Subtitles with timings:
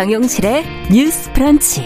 [0.00, 1.84] 정용실의 뉴스 프런치.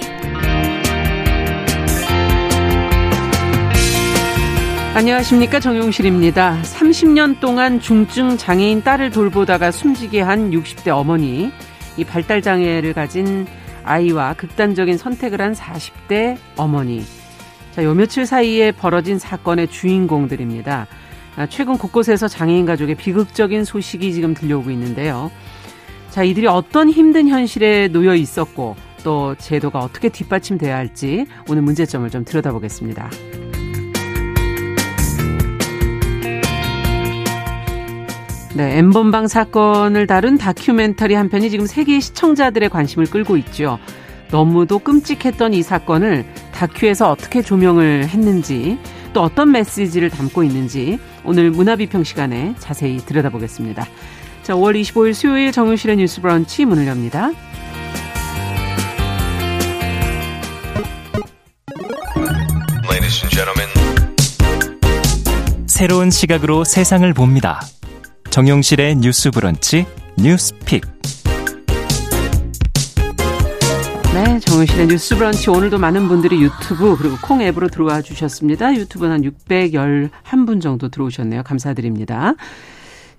[4.94, 6.60] 안녕하십니까 정용실입니다.
[6.62, 11.50] 30년 동안 중증 장애인 딸을 돌보다가 숨지게 한 60대 어머니,
[11.96, 13.48] 이 발달 장애를 가진
[13.82, 17.02] 아이와 극단적인 선택을 한 40대 어머니.
[17.72, 20.86] 자, 요 며칠 사이에 벌어진 사건의 주인공들입니다.
[21.34, 25.32] 아, 최근 곳곳에서 장애인 가족의 비극적인 소식이 지금 들려오고 있는데요.
[26.14, 32.24] 자, 이들이 어떤 힘든 현실에 놓여 있었고 또 제도가 어떻게 뒷받침돼야 할지 오늘 문제점을 좀
[32.24, 33.10] 들여다보겠습니다.
[38.54, 43.80] 네, 엠번방 사건을 다룬 다큐멘터리 한 편이 지금 세계 시청자들의 관심을 끌고 있죠.
[44.30, 48.78] 너무도 끔찍했던 이 사건을 다큐에서 어떻게 조명을 했는지
[49.12, 53.84] 또 어떤 메시지를 담고 있는지 오늘 문화비평 시간에 자세히 들여다보겠습니다.
[54.44, 57.30] 자, 5월 25일 수요일 정용실의 뉴스 브런치 문을 엽니다.
[65.66, 67.60] 새로운 시각으로 세상을 봅니다.
[68.30, 69.86] 정용실의 뉴스 브런치
[70.18, 70.82] 뉴스 픽.
[74.14, 78.74] 네, 정용실의 뉴스 브런치 오늘도 많은 분들이 유튜브 그리고 콩 앱으로 들어와 주셨습니다.
[78.76, 81.42] 유튜브는 한 611분 정도 들어오셨네요.
[81.42, 82.34] 감사드립니다.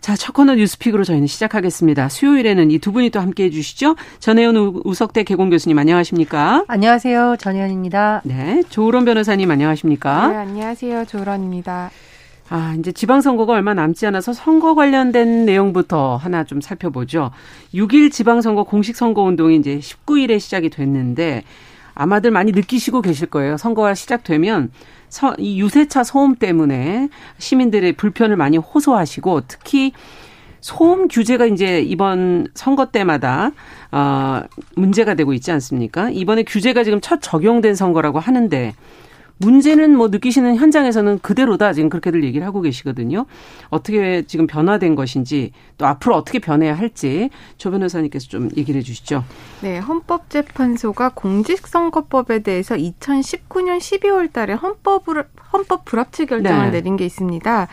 [0.05, 2.09] 자, 첫 코너 뉴스픽으로 저희는 시작하겠습니다.
[2.09, 3.95] 수요일에는 이 두 분이 또 함께 해주시죠.
[4.19, 6.63] 전혜연 우석대 개공 교수님 안녕하십니까?
[6.67, 7.37] 안녕하세요.
[7.39, 8.21] 전혜연입니다.
[8.23, 10.27] 네, 조으론 변호사님 안녕하십니까?
[10.27, 11.05] 네, 안녕하세요.
[11.05, 11.89] 조으론입니다.
[12.49, 17.31] 아, 이제 지방선거가 얼마 남지 않아서 선거 관련된 내용부터 하나 좀 살펴보죠.
[17.73, 21.41] 6일 지방선거 공식 선거운동이 이제 19일에 시작이 됐는데
[21.95, 23.57] 아마들 많이 느끼시고 계실 거예요.
[23.57, 24.69] 선거가 시작되면
[25.37, 29.93] 이 유세차 소음 때문에 시민들의 불편을 많이 호소하시고 특히
[30.61, 33.51] 소음 규제가 이제 이번 선거 때마다
[33.91, 34.41] 어
[34.75, 36.09] 문제가 되고 있지 않습니까?
[36.09, 38.73] 이번에 규제가 지금 첫 적용된 선거라고 하는데
[39.37, 43.25] 문제는 뭐 느끼시는 현장에서는 그대로다 지금 그렇게들 얘기를 하고 계시거든요.
[43.69, 49.23] 어떻게 지금 변화된 것인지 또 앞으로 어떻게 변해야 할지 조 변호사님께서 좀 얘기를 해주시죠.
[49.61, 56.71] 네, 헌법재판소가 공직선거법에 대해서 2019년 12월달에 헌법을 헌법 불합치 결정을 네.
[56.71, 57.67] 내린 게 있습니다.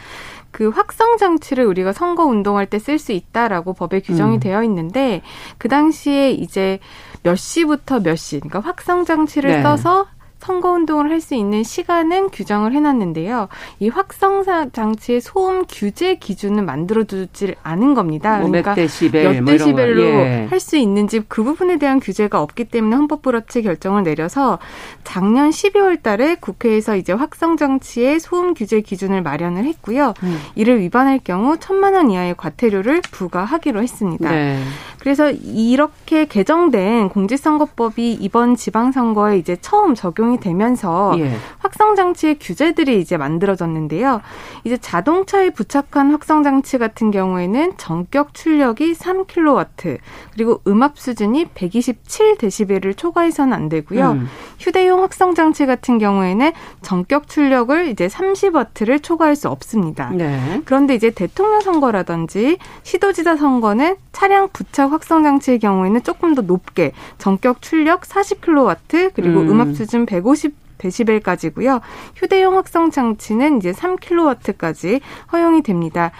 [0.51, 4.41] 그 확성 장치를 우리가 선거 운동할 때 쓸 수 있다라고 법에 규정이 음.
[4.41, 5.23] 되어 있는데
[5.57, 6.79] 그 당시에 이제
[7.23, 9.63] 몇 시부터 몇 시, 그러니까 확성 장치를 네.
[9.63, 10.07] 써서
[10.43, 13.49] 선거운동을 할 수 있는 시간은 규정을 해놨는데요.
[13.79, 18.39] 이 확성사 장치의 소음 규제 기준은 만들어두질 않은 겁니다.
[18.39, 20.47] 뭐 그러니까 몇 데시벨, 몇 데시벨로 뭐 예.
[20.51, 24.59] 할수 있는지 그 부분에 대한 규제가 없기 때문에 헌법불합치 결정을 내려서
[25.05, 30.15] 작년 12월 달에 국회에서 이제 확성 장치의 소음 규제 기준을 마련을 했고요.
[30.25, 30.41] 음.
[30.57, 34.29] 이를 위반할 경우 천만 원 이하의 과태료를 부과하기로 했습니다.
[34.29, 34.59] 네.
[35.03, 41.35] 그래서 이렇게 개정된 공직선거법이 이번 지방선거에 이제 처음 적용이 되면서 예.
[41.59, 44.21] 확성 장치의 규제들이 이제 만들어졌는데요.
[44.63, 49.99] 이제 자동차에 부착한 확성 장치 같은 경우에는 전격 출력이 3kW
[50.35, 54.13] 그리고 음압 수준이 127dB를 초과해서는 안 되고요.
[54.13, 54.29] 음.
[54.61, 60.11] 휴대용 확성 장치 같은 경우에는 전격 출력을 이제 30W를 초과할 수 없습니다.
[60.11, 60.63] 네.
[60.65, 67.63] 그런데 이제 대통령 선거라든지 시도지사 선거는 차량 부착 확성 장치의 경우에는 조금 더 높게 전격
[67.63, 69.61] 출력 40kW 그리고 음.
[69.61, 71.81] 압 수준 150 데시벨까지고요.
[72.17, 75.01] 휴대용 확성 장치는 이제 3kW까지
[75.33, 76.11] 허용이 됩니다.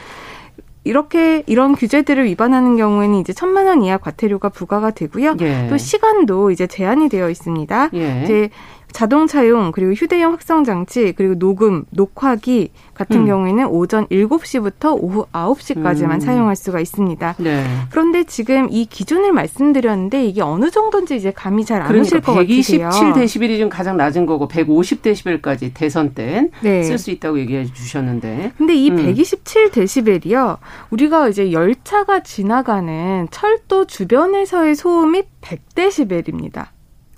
[0.85, 5.37] 이렇게 이런 규제들을 위반하는 경우에는 이제 천만 원 이하 과태료가 부과가 되고요.
[5.41, 5.69] 예.
[5.69, 7.91] 또 시간도 이제 제한이 되어 있습니다.
[7.95, 8.23] 예.
[8.25, 8.51] 이제
[8.93, 13.27] 자동차용 그리고 휴대용 확성 장치 그리고 녹음 녹화기 같은 음.
[13.27, 16.21] 경우에는 오전 7시부터 오후 9시까지만 음.
[16.21, 17.37] 사용할 수가 있습니다.
[17.39, 17.65] 네.
[17.91, 22.91] 그런데 지금 이 기준을 말씀드렸는데 이게 어느 정도인지 이제 감이 잘안 그러니까 오실 것 같으세요.
[22.91, 27.13] 127데시벨이 좀 가장 낮은 거고 150데시벨까지 대선 때 쓸수 네.
[27.13, 28.53] 있다고 얘기해 주셨는데.
[28.59, 28.97] 근데 이 음.
[28.97, 30.59] 127데시벨이요.
[30.91, 36.67] 우리가 이제 열차가 지나가는 철도 주변에서의 소음이 100데시벨입니다.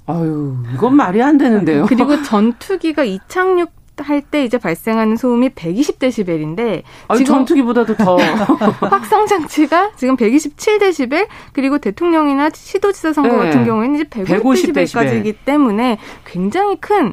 [0.06, 1.87] 아유, 이건 말이 안 되는데요.
[1.89, 8.17] 그리고 전투기가 이착륙 할때 이제 발생하는 소음이 120데시벨인데 아니, 지금 전투기보다도 더
[8.91, 13.45] 확성 장치가 지금 127데시벨 그리고 대통령이나 시도지사 선거 네.
[13.45, 17.12] 같은 경우에는 이제 150데시벨까지이기 때문에 굉장히 큰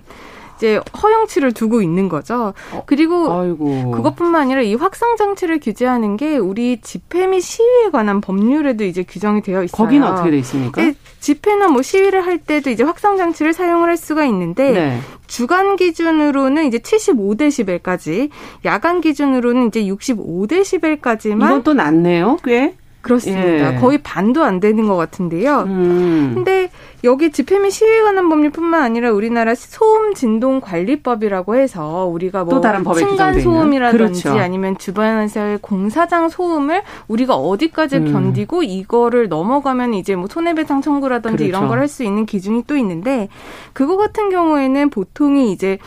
[0.61, 2.53] 이제 허용치를 두고 있는 거죠.
[2.71, 3.89] 어, 그리고 아이고.
[3.91, 9.41] 그것뿐만 아니라 이 확성 장치를 규제하는 게 우리 집회 및 시위에 관한 법률에도 이제 규정이
[9.41, 9.75] 되어 있어요.
[9.75, 10.93] 거기는 어떻게 돼 있습니까?
[11.19, 14.99] 집회나 뭐 시위를 할 때도 이제 확성 장치를 사용을 할 수가 있는데 네.
[15.25, 18.29] 주간 기준으로는 이제 75데시벨까지,
[18.65, 22.75] 야간 기준으로는 이제 65데시벨까지만 이건 또 낮네요, 꽤.
[23.01, 23.75] 그렇습니다.
[23.75, 23.79] 예.
[23.79, 25.61] 거의 반도 안 되는 것 같은데요.
[25.67, 26.31] 음.
[26.35, 26.69] 근데
[27.03, 33.41] 여기 집회 및 시위 관한 법률뿐만 아니라 우리나라 소음 진동 관리법이라고 해서 우리가 뭐 층간
[33.41, 34.39] 소음이라든지 그렇죠.
[34.39, 38.13] 아니면 주변에서의 공사장 소음을 우리가 어디까지 음.
[38.13, 41.49] 견디고 이거를 넘어가면 이제 뭐 손해배상 청구라든지 그렇죠.
[41.49, 43.27] 이런 걸 할 수 있는 기준이 또 있는데
[43.73, 45.79] 그거 같은 경우에는 보통이 이제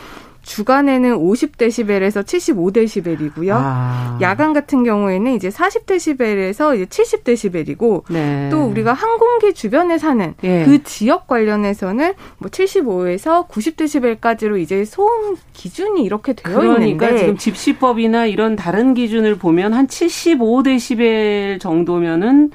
[0.45, 3.51] 주간에는 50데시벨에서 75데시벨이고요.
[3.53, 4.17] 아.
[4.21, 8.49] 야간 같은 경우에는 이제 40데시벨에서 이제 70데시벨이고 네.
[8.51, 10.63] 또 우리가 항공기 주변에 사는 예.
[10.63, 18.27] 그 지역 관련해서는 뭐 75에서 90데시벨까지로 이제 소음 기준이 이렇게 되어 그러니까 있는데 지금 집시법이나
[18.27, 22.51] 이런 다른 기준을 보면 한 75데시벨 정도면은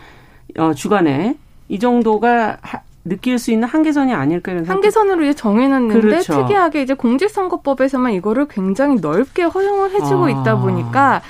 [0.59, 1.37] 어 주간에
[1.69, 2.59] 이 정도가
[3.05, 6.43] 느낄 수 있는 한계선이 아닐까 이런 한계선으로 이제 정해놨는데 그렇죠.
[6.43, 10.31] 특이하게 이제 공직선거법에서만 이거를 굉장히 넓게 허용을 해주고 아.
[10.31, 11.23] 있다 보니까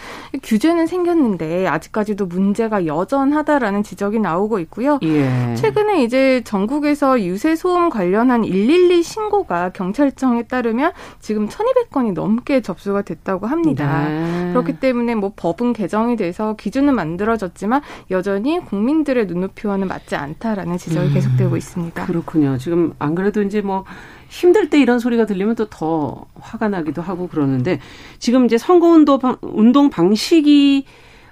[0.42, 4.98] 규제는 생겼는데 아직까지도 문제가 여전하다라는 지적이 나오고 있고요.
[5.02, 5.54] 예.
[5.56, 13.46] 최근에 이제 전국에서 유세 소음 관련한 112 신고가 경찰청에 따르면 지금 1,200건이 넘게 접수가 됐다고
[13.46, 14.08] 합니다.
[14.08, 14.50] 네.
[14.52, 21.14] 그렇기 때문에 뭐 법은 개정이 돼서 기준은 만들어졌지만 여전히 국민들의 눈높이와는 맞지 않다라는 지적이 음.
[21.14, 21.80] 계속되고 있습니다.
[21.80, 22.06] 있습니다.
[22.06, 22.58] 그렇군요.
[22.58, 23.84] 지금 안 그래도 이제 뭐
[24.30, 27.80] 힘들 때 이런 소리가 들리면 또 더 화가 나기도 하고 그러는데
[28.18, 30.84] 지금 이제 선거 운동 운동 방식이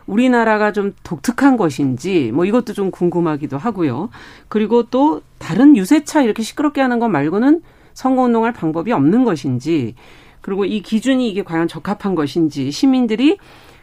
[0.06, 4.10] 우리나라가 좀 독특한 것인지 뭐 이것도 좀 궁금하기도 하고요.
[4.48, 7.62] 그리고 또 다른 유세차 이렇게 시끄럽게 하는 것 말고는
[7.94, 9.94] 선거 운동할 방법이 없는 것인지
[10.40, 13.38] 그리고 이 기준이 이게 과연 적합한 것인지 시민들이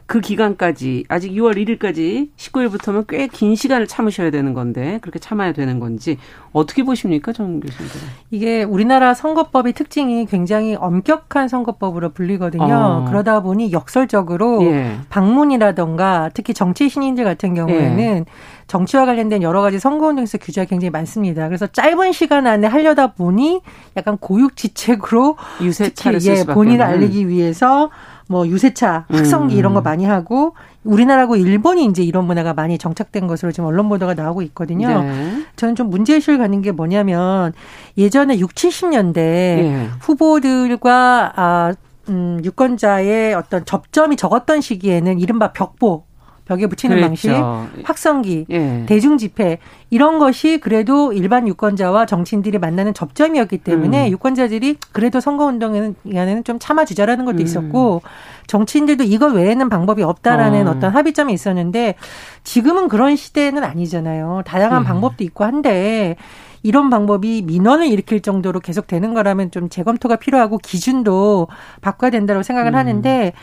[0.07, 5.79] 그 기간까지 아직 6월 1일까지 19일부터면 꽤 긴 시간을 참으셔야 되는 건데 그렇게 참아야 되는
[5.79, 6.17] 건지
[6.53, 7.89] 어떻게 보십니까, 정 교수님?
[8.31, 12.63] 이게 우리나라 선거법의 특징이 굉장히 엄격한 선거법으로 불리거든요.
[12.63, 13.05] 어.
[13.09, 14.95] 그러다 보니 역설적으로 예.
[15.09, 18.25] 방문이라던가 특히 정치 신인들 같은 경우에는 예.
[18.67, 21.47] 정치와 관련된 여러 가지 선거운동에서 규제가 굉장히 많습니다.
[21.47, 23.61] 그래서 짧은 시간 안에 하려다 보니
[23.97, 27.89] 약간 고육지책으로 유세차를 특히 예, 본인을 알리기 위해서
[28.27, 29.59] 뭐 유세차, 확성기 음.
[29.59, 34.13] 이런 거 많이 하고 우리나라하고 일본이 이제 이런 문화가 많이 정착된 것으로 지금 언론 보도가
[34.13, 35.03] 나오고 있거든요.
[35.03, 35.45] 네.
[35.55, 37.53] 저는 좀 문제의식을 갖는 게 뭐냐면
[37.97, 39.89] 예전에 6, 70년대 네.
[39.99, 41.73] 후보들과 아,
[42.09, 46.05] 음, 유권자의 어떤 접점이 적었던 시기에는 이른바 벽보
[46.45, 47.29] 벽에 붙이는 그렇죠.
[47.29, 48.83] 방식, 확성기, 예.
[48.85, 49.57] 대중 집회
[49.89, 54.11] 이런 것이 그래도 일반 유권자와 정치인들이 만나는 접점이었기 때문에 음.
[54.11, 57.41] 유권자들이 그래도 선거 운동에는 좀 참아 주자라는 것도 음.
[57.41, 58.01] 있었고
[58.47, 60.79] 정치인들도 이거 외에는 방법이 없다라는 어.
[60.79, 61.95] 떤 합의점이 있었는데
[62.43, 64.43] 지금은 그런 시대는 아니잖아요.
[64.45, 64.85] 다양한 음.
[64.85, 66.15] 방법도 있고 한데
[66.61, 71.47] 이런 방법이 민원을 일으킬 정도로 계속 되는 거라면 좀 재검토가 필요하고 기준도
[71.81, 72.75] 바꿔야 된다고 생각을 음.
[72.75, 73.33] 하는데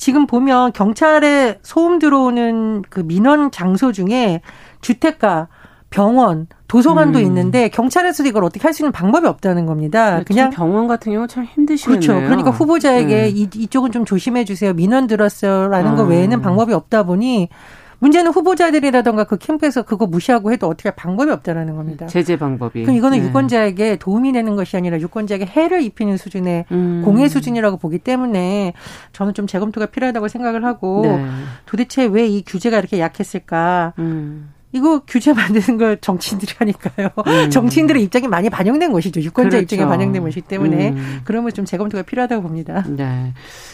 [0.00, 4.40] 지금 보면 경찰에 소음 들어오는 그 민원 장소 중에
[4.80, 5.48] 주택가,
[5.90, 7.24] 병원, 도서관도 음.
[7.24, 10.22] 있는데 경찰에서도 이걸 어떻게 할 수 있는 방법이 없다는 겁니다.
[10.24, 12.00] 그냥 병원 같은 경우 참 힘드시네요.
[12.00, 12.14] 그렇죠.
[12.14, 13.36] 그러니까 후보자에게 음.
[13.36, 14.72] 이, 이쪽은 좀 조심해 주세요.
[14.72, 15.96] 민원 들었어요라는 음.
[15.96, 17.50] 거 외에는 방법이 없다 보니
[18.00, 22.06] 문제는 후보자들이라던가 그 캠프에서 그거 무시하고 해도 어떻게 할 방법이 없다라는 겁니다.
[22.06, 22.82] 제재 방법이.
[22.82, 23.24] 그럼 이거는 네.
[23.26, 27.02] 유권자에게 도움이 되는 것이 아니라 유권자에게 해를 입히는 수준의 음.
[27.04, 28.72] 공해 수준이라고 보기 때문에
[29.12, 31.24] 저는 좀 재검토가 필요하다고 생각을 하고 네.
[31.66, 33.92] 도대체 왜 이 규제가 이렇게 약했을까?
[33.98, 34.50] 음.
[34.72, 37.08] 이거 규제 만드는 걸 정치인들이 하니까요.
[37.26, 37.50] 음.
[37.50, 39.20] 정치인들의 입장이 많이 반영된 것이죠.
[39.20, 39.74] 유권자 그렇죠.
[39.74, 41.20] 입장에 반영된 것이기 때문에 음.
[41.24, 42.84] 그러면 좀 재검토가 필요하다고 봅니다.
[42.88, 43.32] 네.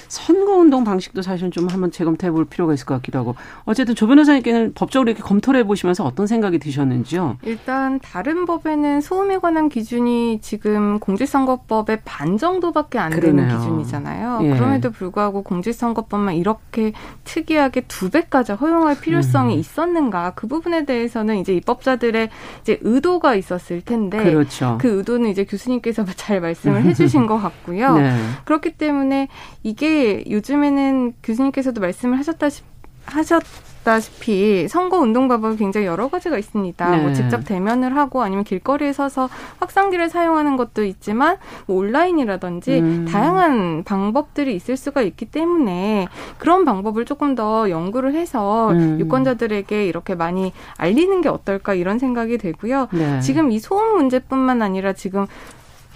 [0.09, 3.35] 선거운동 방식도 사실 좀 한번 재검토해 볼 필요가 있을 것 같기도 하고
[3.65, 7.38] 어쨌든 조 변호사님께는 법적으로 이렇게 검토를 해보시면서 어떤 생각이 드셨는지요?
[7.43, 13.59] 일단 다른 법에는 소음에 관한 기준이 지금 공직선거법의 반 정도밖에 안 되는 그러네요.
[13.59, 14.41] 기준이잖아요.
[14.45, 14.50] 예.
[14.50, 16.93] 그럼에도 불구하고 공직선거법만 이렇게
[17.25, 19.61] 특이하게 두 배까지 허용할 필요성이 음.
[19.61, 22.31] 있었는가 그 부분에 대해서는 이제 입법자들의
[22.62, 24.78] 이제 의도가 있었을 텐데 그렇죠.
[24.81, 27.99] 그 의도는 이제 교수님께서 잘 말씀을 해주신 것 같고요.
[27.99, 28.16] 네.
[28.45, 29.28] 그렇기 때문에
[29.62, 32.66] 이게 요즘에는 교수님께서도 말씀을 하셨다시피
[33.07, 33.43] 하셨
[33.87, 36.88] 다시피 선거 운동 방법이 굉장히 여러 가지가 있습니다.
[36.88, 37.02] 뭐 네.
[37.05, 39.28] 뭐 직접 대면을 하고 아니면 길거리에 서서
[39.61, 43.07] 확성기를 사용하는 것도 있지만 뭐 온라인이라든지 음.
[43.09, 48.99] 다양한 방법들이 있을 수가 있기 때문에 그런 방법을 조금 더 연구를 해서 음.
[48.99, 52.88] 유권자들에게 이렇게 많이 알리는 게 어떨까 이런 생각이 되고요.
[52.90, 53.21] 네.
[53.21, 55.26] 지금 이 소음 문제뿐만 아니라 지금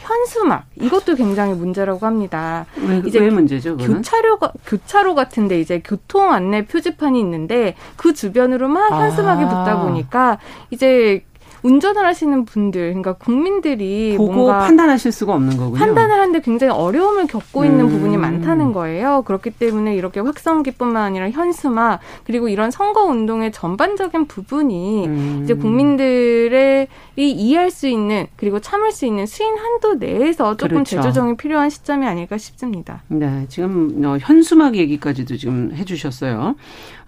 [0.00, 2.66] 현수막 이것도 굉장히 문제라고 합니다.
[2.87, 3.76] 왜, 이제 왜 문제죠?
[3.76, 3.97] 그거는?
[3.97, 9.49] 교차로가 교차로 같은데 이제 교통 안내 표지판이 있는데 그 주변으로 만 현수막이 아.
[9.49, 10.38] 붙다 보니까
[10.71, 11.25] 이제
[11.62, 15.79] 운전을 하시는 분들, 그러니까 국민들이 보고 판단하실 수가 없는 거군요.
[15.79, 17.88] 판단을 하는데 굉장히 어려움을 겪고 있는 음.
[17.90, 19.23] 부분이 많다는 거예요.
[19.23, 25.40] 그렇기 때문에 이렇게 확성기뿐만 아니라 현수막 그리고 이런 선거 운동의 전반적인 부분이 음.
[25.45, 30.97] 이제 국민들의 이 이해할 수 있는 그리고 참을 수 있는 수인 한도 내에서 조금 그렇죠.
[30.97, 33.02] 재조정이 필요한 시점이 아닐까 싶습니다.
[33.09, 36.55] 네, 지금 어, 현수막 얘기까지도 지금 해주셨어요.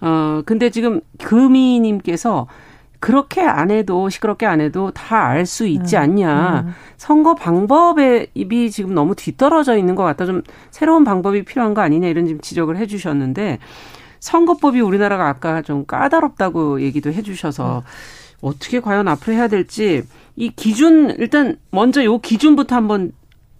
[0.01, 2.47] 어, 근데 지금 금이님께서
[3.03, 6.63] 그렇게 안 해도 시끄럽게 안 해도 다 알 수 있지 음, 않냐.
[6.67, 6.73] 음.
[6.95, 10.25] 선거 방법에 입이 지금 너무 뒤떨어져 있는 것 같다.
[10.25, 10.41] 좀
[10.71, 13.59] 새로운 방법이 필요한 거 아니냐 이런 지금 지적을 해주셨는데
[14.21, 17.83] 선거법이 우리나라가 아까 좀 까다롭다고 얘기도 해주셔서
[18.39, 20.03] 어떻게 과연 앞으로 해야 될지
[20.37, 23.11] 이 기준 일단 먼저 요 기준부터 한번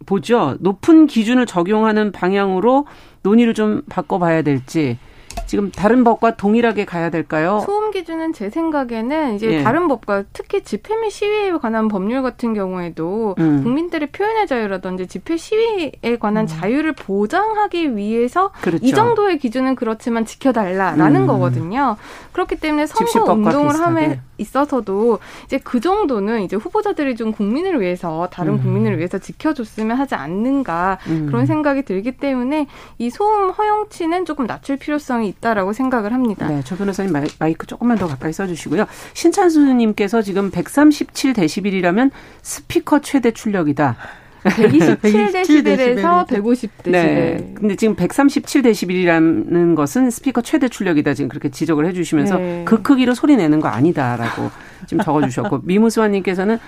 [0.06, 0.56] 보죠.
[0.62, 2.88] 높은 기준을 적용하는 방향으로
[3.24, 4.98] 논의를 좀 바꿔봐야 될지
[5.46, 7.62] 지금 다른 법과 동일하게 가야 될까요?
[7.66, 9.64] 소음 기준은 제 생각에는 이제 예.
[9.64, 13.64] 다른 법과 특히 집회 및 시위에 관한 법률 같은 경우에도 음.
[13.64, 18.84] 국민들의 표현의 자유라든지 집회 시위에 관한 자유를 보장하기 위해서 그렇죠.
[18.86, 21.28] 이 정도의 기준은 그렇지만 지켜달라라는 음.
[21.28, 21.98] 거거든요.
[22.32, 23.74] 그렇기 때문에 선거 운동을.
[23.80, 28.62] 함에 있어서도 이제 그 정도는 이제 후보자들이 좀 국민을 위해서 다른 음.
[28.62, 31.28] 국민을 위해서 지켜줬으면 하지 않는가 음.
[31.28, 36.48] 그런 생각이 들기 때문에 이 소음 허용치는 조금 낮출 필요성이 있다라고 생각을 합니다.
[36.48, 38.86] 네, 조 변호사님 마이, 마이크 조금만 더 가까이 써주시고요.
[39.14, 42.12] 신찬수님께서 지금 137 데시벨이라면
[42.42, 43.98] 스피커 최대 출력이다.
[44.44, 46.92] 127데시벨에서 150데시벨.
[46.92, 47.54] 네.
[47.56, 51.14] 근데 지금 137데시벨이라는 것은 스피커 최대 출력이다.
[51.14, 52.62] 지금 그렇게 지적을 해주시면서 네.
[52.66, 54.50] 그 크기로 소리 내는 거 아니다라고
[54.88, 56.60] 지금 적어주셨고 미무스와님께서는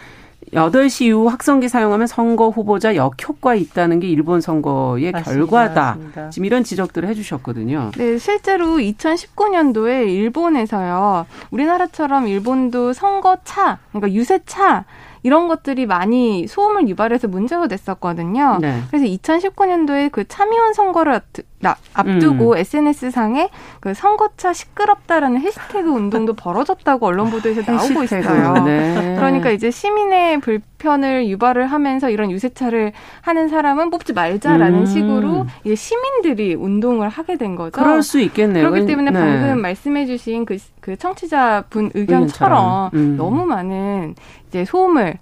[0.53, 5.31] 8시 이후 확성기 사용하면 선거 후보자 역효과 있다는 게 일본 선거의 맞습니다.
[5.31, 5.81] 결과다.
[5.95, 6.29] 맞습니다.
[6.29, 7.91] 지금 이런 지적들을 해주셨거든요.
[7.97, 14.85] 네, 실제로 2019년도에 일본에서요, 우리나라처럼 일본도 선거차, 그러니까 유세차,
[15.23, 18.59] 이런 것들이 많이 소음을 유발해서 문제가 됐었거든요.
[18.61, 18.83] 네.
[18.91, 21.19] 그래서 2019년도에 그 참의원 선거를
[21.65, 22.57] 나- 앞두고 음.
[22.57, 28.03] SNS상에 그 선거차 시끄럽다라는 해시태그 운동도 벌어졌다고 언론 보도에서 나오고.
[28.03, 28.53] 있어요.
[28.63, 29.15] 네.
[29.17, 32.91] 그러니까 이제 시민의 불편을 유발을 하면서 이런 유세차를
[33.21, 34.85] 하는 사람은 뽑지 말자라는 음.
[34.85, 37.71] 식으로 이제 시민들이 운동을 하게 된 거죠.
[37.71, 38.69] 그럴 수 있겠네요.
[38.69, 39.19] 그렇기 때문에 네.
[39.19, 42.91] 방금 말씀해주신 그, 그 청취자분 의견처럼.
[42.93, 43.15] 음.
[43.17, 44.13] 너무 많은
[44.49, 45.17] 이제 소음을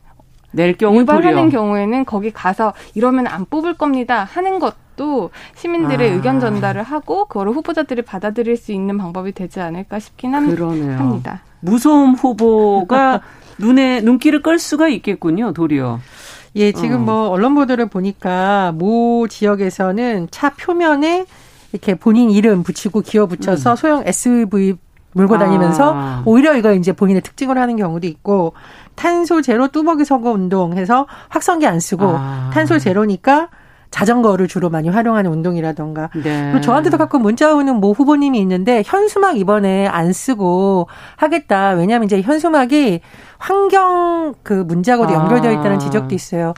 [0.52, 1.50] 낼 경우 유발하는.
[1.50, 6.14] 경우에는 거기 가서 이러면 안 뽑을 겁니다 하는 것 도 시민들의 아.
[6.14, 10.98] 의견 전달을 하고 그거를 후보자들이 받아들일 수 있는 방법이 되지 않을까 싶긴 합- 그러네요.
[10.98, 11.42] 합니다.
[11.62, 13.22] 무소음 후보가
[13.60, 15.54] 눈에 눈길을 끌 수가 있겠군요.
[15.54, 16.00] 도리어.
[16.56, 17.00] 예, 지금 어.
[17.06, 21.26] 뭐 언론 보도를 보니까 모 지역에서는 차 표면에
[21.72, 24.76] 이렇게 본인 이름 붙이고 기어 붙여서 소형 SUV
[25.14, 25.98] 몰고 다니면서 음.
[25.98, 26.24] 아.
[26.26, 28.54] 오히려 이거 이제 본인의 특징으로 하는 경우도 있고
[28.96, 32.52] 탄소 제로 뚜벅이 선거 운동해서 확성기 안 쓰고 아.
[32.54, 33.50] 탄소 제로니까
[33.94, 36.50] 자전거를 주로 많이 활용하는 운동이라던가 네.
[36.50, 41.72] 그리고 저한테도 가끔 문자 오는 모 후보님이 있는데 현수막 이번에 안 쓰고 하겠다.
[41.72, 43.02] 왜냐하면 이제 현수막이
[43.38, 45.14] 환경 그 문제하고도 아.
[45.14, 46.56] 연결되어 있다는 지적도 있어요.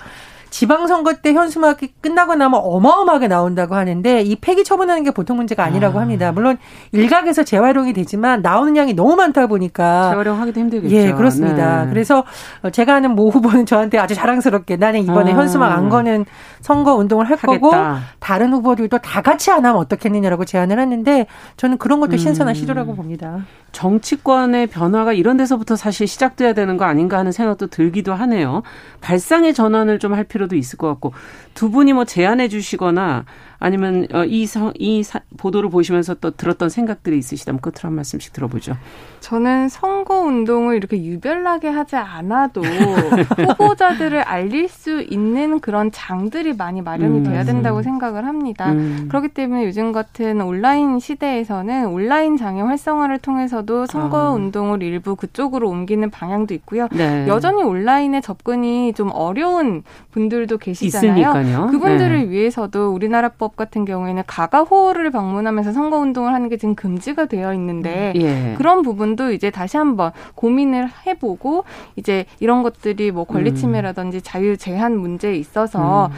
[0.56, 6.00] 지방선거 때 현수막이 끝나고 나면 어마어마하게 나온다고 하는데 이 폐기 처분하는 게 보통 문제가 아니라고
[6.00, 6.02] 아.
[6.04, 6.32] 합니다.
[6.32, 6.58] 물론
[6.94, 10.96] 일각에서 재활용이 되지만 나오는 양이 너무 많다 보니까 재활용하기도 힘들겠죠.
[10.96, 11.84] 예, 그렇습니다.
[11.84, 11.90] 네.
[11.90, 12.24] 그래서
[12.72, 15.36] 제가 아는 모 후보는 저한테 아주 자랑스럽게 나는 이번에 아.
[15.36, 16.24] 현수막 안 거는
[16.62, 18.00] 선거 운동을 할 거고 하겠다.
[18.20, 22.56] 다른 후보들도 다 같이 안 하면 어떻겠느냐라고 제안을 했는데 저는 그런 것도 신선한 음.
[22.56, 23.40] 시도라고 봅니다.
[23.74, 28.64] 정치권의 변화가 이런 데서부터 사실 시작돼야 되는 거 아닌가 하는 생각도 들기도 하네요.
[29.02, 31.14] 발상의 전환을 좀 할 필요 도 있을 것 같고
[31.56, 33.26] 두 분이 뭐 제안해 주시거나
[33.58, 38.34] 아니면 어, 이, 성, 이 사- 보도를 보시면서 또 들었던 생각들이 있으시다면 끝으로 한 말씀씩
[38.34, 38.76] 들어보죠.
[39.22, 42.62] 저는 선거 운동을 이렇게 유별나게 하지 않아도
[43.58, 47.24] 후보자들을 알릴 수 있는 그런 장들이 많이 마련이 음.
[47.24, 48.72] 돼야 된다고 생각을 합니다.
[48.72, 49.06] 음.
[49.08, 54.32] 그렇기 때문에 요즘 같은 온라인 시대에서는 온라인 장애 활성화를 통해서도 선거 아.
[54.32, 56.88] 운동을 일부 그쪽으로 옮기는 방향도 있고요.
[56.92, 57.26] 네.
[57.28, 61.12] 여전히 온라인에 접근이 좀 어려운 분들도 계시잖아요.
[61.14, 61.45] 있으니까요.
[61.72, 62.30] 그분들을 네.
[62.30, 68.14] 위해서도 우리나라 법 같은 경우에는 가가호를 방문하면서 선거 운동을 하는 게 지금 금지가 되어 있는데
[68.16, 68.56] 예.
[68.58, 71.64] 그런 부분도 이제 다시 한번 고민을 해보고
[71.96, 73.56] 이제 이런 것들이 뭐 권리 음.
[73.56, 76.10] 침해라든지 자유 제한 문제에 있어서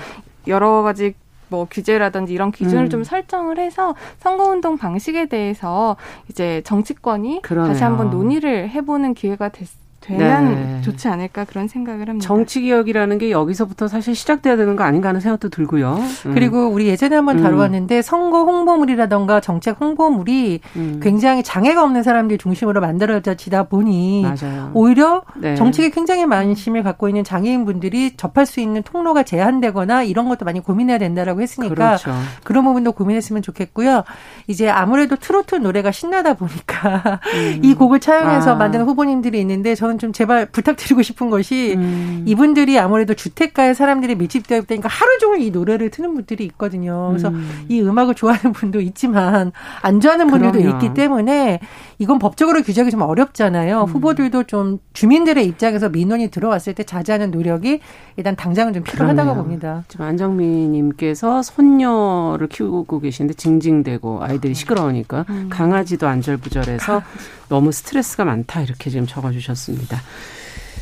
[0.48, 1.14] 여러 가지
[1.50, 2.90] 뭐 규제라든지 이런 기준을 음.
[2.90, 5.96] 좀 설정을 해서 선거운동 방식에 대해서
[6.30, 7.72] 이제 정치권이 그러네요.
[7.72, 9.68] 다시 한번 논의를 해보는 기회가 됐,
[10.02, 10.82] 되면 네.
[10.82, 12.26] 좋지 않을까 그런 생각을 합니다.
[12.26, 16.00] 정치 개혁이라는 게 여기서부터 사실 시작돼야 되는 거 아닌가 하는 생각도 들고요.
[16.26, 16.34] 음.
[16.34, 17.44] 그리고 우리 예전에 한번 음.
[17.44, 18.02] 다루었는데 음.
[18.02, 21.00] 선거 홍보물이라던가 정책 홍보물이 음.
[21.02, 24.72] 굉장히 장애가 없는 사람들 중심으로 만들어지다 보니 맞아요.
[24.74, 25.56] 오히려 네.
[25.56, 31.00] 정책에 굉장히 관심을 갖고 있는 장애인분들이 접할 수 있는 통로가 제한되거나 이런 것도 많이 고민해야
[31.00, 32.14] 된다라고 했으니까 그렇죠.
[32.44, 34.04] 그런 부분도 고민했으면 좋겠고요.
[34.48, 37.62] 이제 아무래도 트로트 노래가 신나다 보니까 음.
[37.64, 38.56] 이 곡을 차용해서 아.
[38.56, 42.24] 만드는 후보님들이 있는데 저는 좀 제발 부탁드리고 싶은 것이 음.
[42.28, 47.08] 이분들이 아무래도 주택가에 사람들이 밀집되어 있다니까 하루 종일 이 노래를 트는 분들이 있거든요.
[47.10, 47.66] 그래서 음.
[47.70, 49.52] 이 음악을 좋아하는 분도 있지만
[49.82, 50.76] 안 좋아하는 분들도 그럼요.
[50.76, 51.60] 있기 때문에
[52.00, 53.82] 이건 법적으로 규제하기 좀 어렵잖아요.
[53.82, 53.86] 음.
[53.88, 57.80] 후보들도 좀 주민들의 입장에서 민원이 들어왔을 때 자제하는 노력이
[58.18, 59.42] 일단 당장은 좀 필요하다고 그럼요.
[59.44, 59.84] 봅니다.
[59.88, 65.48] 지금 안정민님께서 손녀를 키우고 계신데 징징대고 아이들이 시끄러우니까 음.
[65.50, 67.02] 강아지도 안절부절해서
[67.50, 70.02] 너무 스트레스가 많다 이렇게 지금 적어주셨습니다.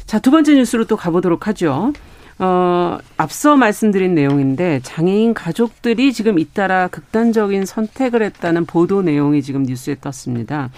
[0.05, 1.93] 자, 두 번째 뉴스로 또 가보도록 하죠.
[2.38, 9.95] 어, 앞서 말씀드린 내용인데 장애인 가족들이 지금 잇따라 극단적인 선택을 했다는 보도 내용이 지금 뉴스에
[10.01, 10.69] 떴습니다.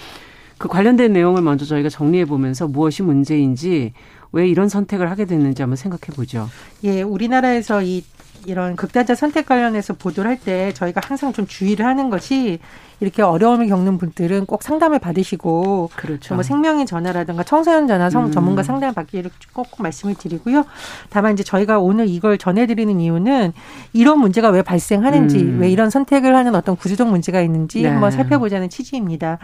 [0.59, 3.93] 그 관련된 내용을 먼저 저희가 정리해 보면서 무엇이 문제인지
[4.31, 6.49] 왜 이런 선택을 하게 됐는지 한번 생각해 보죠.
[6.83, 8.03] 예, 우리나라에서 이
[8.45, 12.59] 이런 극단적 선택 관련해서 보도를 할 때 저희가 항상 좀 주의를 하는 것이
[12.99, 16.33] 이렇게 어려움을 겪는 분들은 꼭 상담을 받으시고 그렇죠.
[16.33, 18.31] 뭐 생명의 전화라든가 청소년 전화 성 음.
[18.31, 20.65] 전문가 상담을 받기를 꼭, 꼭 말씀을 드리고요.
[21.09, 23.53] 다만 이제 저희가 오늘 이걸 전해드리는 이유는
[23.93, 25.59] 이런 문제가 왜 발생하는지 음.
[25.61, 27.89] 왜 이런 선택을 하는 어떤 구조적 문제가 있는지 네.
[27.89, 29.37] 한번 살펴보자는 취지입니다.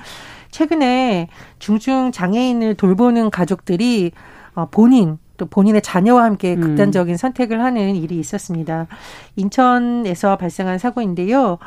[0.52, 1.30] 최근에
[1.60, 4.12] 중증 장애인을 돌보는 가족들이
[4.56, 6.62] 어, 본인 또 본인의 자녀와 함께 음.
[6.62, 7.18] 극단적인 음.
[7.18, 8.88] 선택을 하는 일이 있었습니다.
[9.36, 11.58] 인천에서 발생한 사고인데요.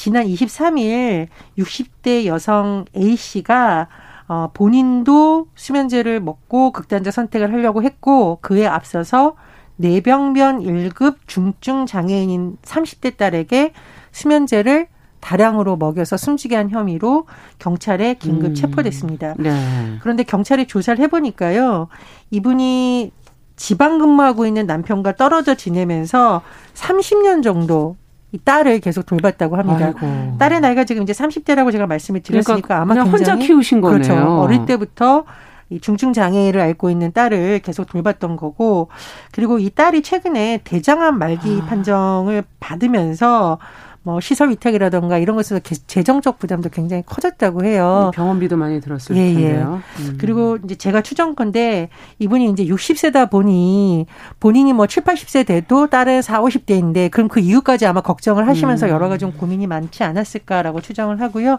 [0.00, 1.26] 지난 23일
[1.58, 3.88] 60대 여성 A 씨가
[4.28, 9.36] 어, 본인도 수면제를 먹고 극단적 선택을 하려고 했고 그에 앞서서
[9.76, 13.74] 뇌병변 1급 중증 장애인인 30대 딸에게
[14.10, 14.86] 수면제를
[15.20, 17.26] 다량으로 먹여서 숨지게 한 혐의로
[17.58, 18.54] 경찰에 긴급 음.
[18.54, 19.34] 체포됐습니다.
[19.38, 19.98] 네.
[20.00, 21.88] 그런데 경찰이 조사를 해보니까요,
[22.30, 23.12] 이분이
[23.56, 26.40] 지방 근무하고 있는 남편과 떨어져 지내면서
[26.72, 27.96] 30년 정도
[28.32, 29.86] 이 딸을 계속 돌봤다고 합니다.
[29.86, 30.36] 아이고.
[30.38, 34.02] 딸의 나이가 지금 이제 30대라고 제가 말씀을 드렸으니까 그러니까 아마 굉장히 혼자 키우신 거네요.
[34.02, 34.40] 그렇죠.
[34.40, 35.24] 어릴 때부터
[35.70, 38.88] 이 중증 장애를 앓고 있는 딸을 계속 돌봤던 거고
[39.32, 41.66] 그리고 이 딸이 최근에 대장암 말기 아.
[41.66, 43.58] 판정을 받으면서
[44.02, 48.10] 뭐 시설 위탁이라던가 이런 것에서 재정적 부담도 굉장히 커졌다고 해요.
[48.12, 49.34] 네, 병원비도 많이 들었을 예, 예.
[49.34, 49.82] 텐데요.
[49.98, 50.02] 예.
[50.02, 50.18] 음.
[50.18, 54.06] 그리고 이제 제가 추정컨대 이분이 이제 60세다 보니
[54.38, 58.90] 본인이 뭐 7, 80세 돼도 딸은 4, 50대인데 그럼 그 이유까지 아마 걱정을 하시면서 음.
[58.90, 61.58] 여러 가지 좀 고민이 많지 않았을까라고 추정을 하고요.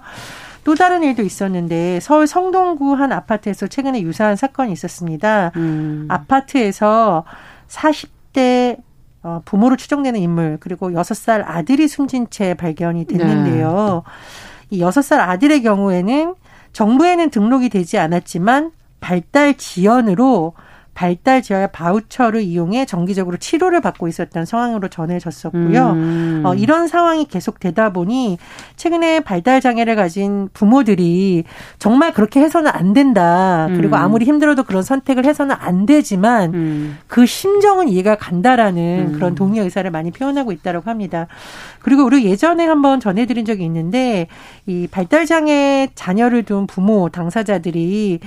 [0.63, 5.51] 또 다른 일도 있었는데 서울 성동구 한 아파트에서 최근에 유사한 사건이 있었습니다.
[5.55, 6.07] 음.
[6.09, 7.23] 아파트에서
[7.67, 8.77] 40대
[9.23, 14.03] 어, 부모로 추정되는 인물 그리고 여섯 살 아들이 숨진 채 발견이 됐는데요.
[14.69, 14.77] 네.
[14.77, 16.35] 이 여섯 살 아들의 경우에는
[16.73, 20.53] 정부에는 등록이 되지 않았지만 발달 지연으로
[20.93, 25.91] 발달 지하 바우처를 이용해 정기적으로 치료를 받고 있었던 상황으로 전해졌었고요.
[25.91, 26.43] 음.
[26.45, 28.37] 어, 이런 상황이 계속되다 보니
[28.75, 31.45] 최근에 발달 장애를 가진 부모들이
[31.79, 33.67] 정말 그렇게 해서는 안 된다.
[33.71, 34.01] 그리고 음.
[34.01, 36.97] 아무리 힘들어도 그런 선택을 해서는 안 되지만 음.
[37.07, 39.13] 그 심정은 이해가 간다라는 음.
[39.13, 41.27] 그런 동의 의사를 많이 표현하고 있다고 합니다.
[41.79, 44.27] 그리고 우리 예전에 한번 전해드린 적이 있는데
[44.65, 48.19] 이 발달 장애 자녀를 둔 부모 당사자들이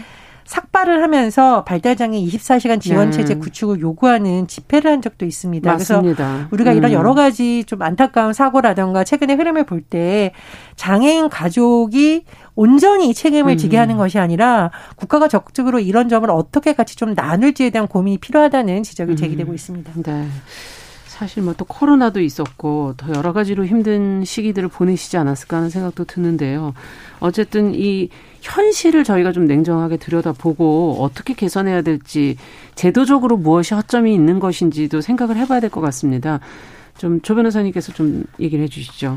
[0.47, 3.41] 삭발을 하면서 발달장애 24시간 지원 체제 네.
[3.41, 5.71] 구축을 요구하는 집회를 한 적도 있습니다.
[5.71, 6.25] 맞습니다.
[6.25, 6.77] 그래서 우리가 음.
[6.77, 10.33] 이런 여러 가지 좀 안타까운 사고라던가 최근의 흐름을 볼 때
[10.77, 13.83] 장애인 가족이 온전히 책임을 지게 음.
[13.83, 19.13] 하는 것이 아니라 국가가 적극적으로 이런 점을 어떻게 같이 좀 나눌지에 대한 고민이 필요하다는 지적이
[19.13, 19.17] 음.
[19.17, 19.93] 제기되고 있습니다.
[20.03, 20.29] 네.
[21.15, 26.75] 사실 뭐 또 코로나도 있었고 더 여러 가지로 힘든 시기들을 보내시지 않았을까 하는 생각도 드는데요.
[27.21, 28.09] 어쨌든 이
[28.43, 32.37] 현실을 저희가 좀 냉정하게 들여다보고 어떻게 개선해야 될지
[32.75, 36.41] 제도적으로 무엇이 허점이 있는 것인지도 생각을 해봐야 될 것 같습니다.
[36.99, 39.17] 좀 조 변호사님께서 좀 얘기를 해주시죠.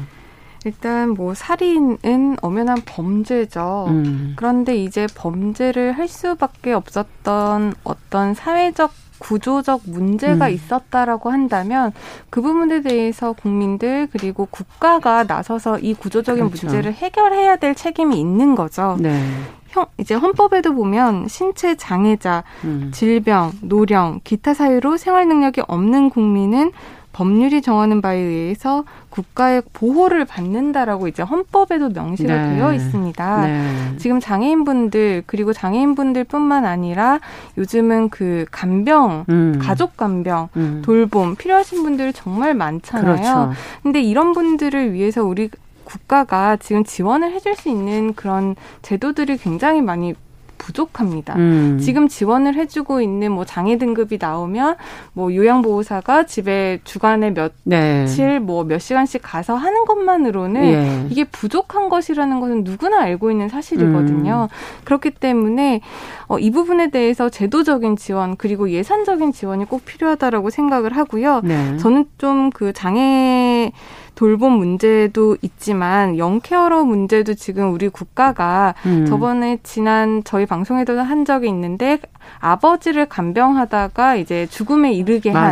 [0.66, 3.86] 일단 뭐 살인은 엄연한 범죄죠.
[3.90, 4.34] 음.
[4.36, 10.52] 그런데 이제 범죄를 할 수밖에 없었던 어떤 사회적 구조적 문제가 음.
[10.52, 11.92] 있었다라고 한다면
[12.30, 16.68] 그 부분에 대해서 국민들 그리고 국가가 나서서 이 구조적인 그렇죠.
[16.68, 18.98] 문제를 해결해야 될 책임이 있는 거죠.
[19.00, 19.22] 네.
[19.70, 22.92] 형, 이제 헌법에도 보면 신체 장애자, 음.
[22.94, 26.72] 질병, 노령, 기타 사유로 생활 능력이 없는 국민은
[27.18, 32.56] 법률이 정하는 바에 의해서 국가의 보호를 받는다라고 이제 헌법에도 명시가 네.
[32.56, 33.42] 되어 있습니다.
[33.48, 33.98] 네.
[33.98, 37.20] 지금 장애인분들 그리고 장애인분들뿐만 아니라
[37.58, 39.60] 요즘은 그 간병, 음.
[39.60, 40.84] 가족 간병, 음.
[40.86, 43.16] 돌봄 필요하신 분들 정말 많잖아요.
[43.16, 43.52] 그렇죠.
[43.82, 45.50] 근데 이런 분들을 위해서 우리
[45.86, 50.14] 국가가 지금 지원을 해줄 수 있는 그런 제도들이 굉장히 많이
[50.58, 51.36] 부족합니다.
[51.36, 51.80] 음.
[51.82, 54.76] 지금 지원을 해주고 있는 뭐 장애 등급이 나오면
[55.14, 58.40] 뭐 요양보호사가 집에 주간에 며칠 네.
[58.40, 61.08] 뭐몇 시간씩 가서 하는 것만으로는 예.
[61.10, 64.50] 이게 부족한 것이라는 것은 누구나 알고 있는 사실이거든요.
[64.52, 64.84] 음.
[64.84, 65.82] 그렇기 때문에
[66.28, 71.42] 어, 이 부분에 대해서 제도적인 지원 그리고 예산적인 지원이 꼭 필요하다라고 생각을 하고요.
[71.44, 71.78] 네.
[71.78, 73.72] 저는 좀 그 장애
[74.18, 79.06] 돌봄 문제도 있지만 영케어러 문제도 지금 우리 국가가 음.
[79.06, 82.00] 저번에 지난 저희 방송에도 한 적이 있는데
[82.40, 85.48] 아버지를 간병하다가 이제 죽음에 이르게 한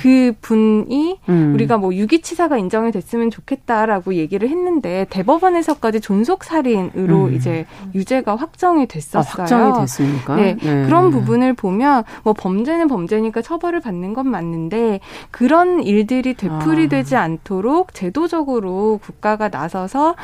[0.00, 1.54] 그 분이 음.
[1.54, 7.34] 우리가 뭐 유기치사가 인정이 됐으면 좋겠다라고 얘기를 했는데 대법원에서까지 존속 살인으로 음.
[7.34, 9.20] 이제 유죄가 확정이 됐었어요.
[9.20, 10.36] 아, 확정이 됐습니까?
[10.36, 10.56] 네.
[10.60, 10.84] 네.
[10.84, 17.22] 그런 부분을 보면 뭐 범죄는 범죄니까 처벌을 받는 건 맞는데 그런 일들이 되풀이되지 아.
[17.22, 20.14] 않도록 제도적으로 국가가 나서서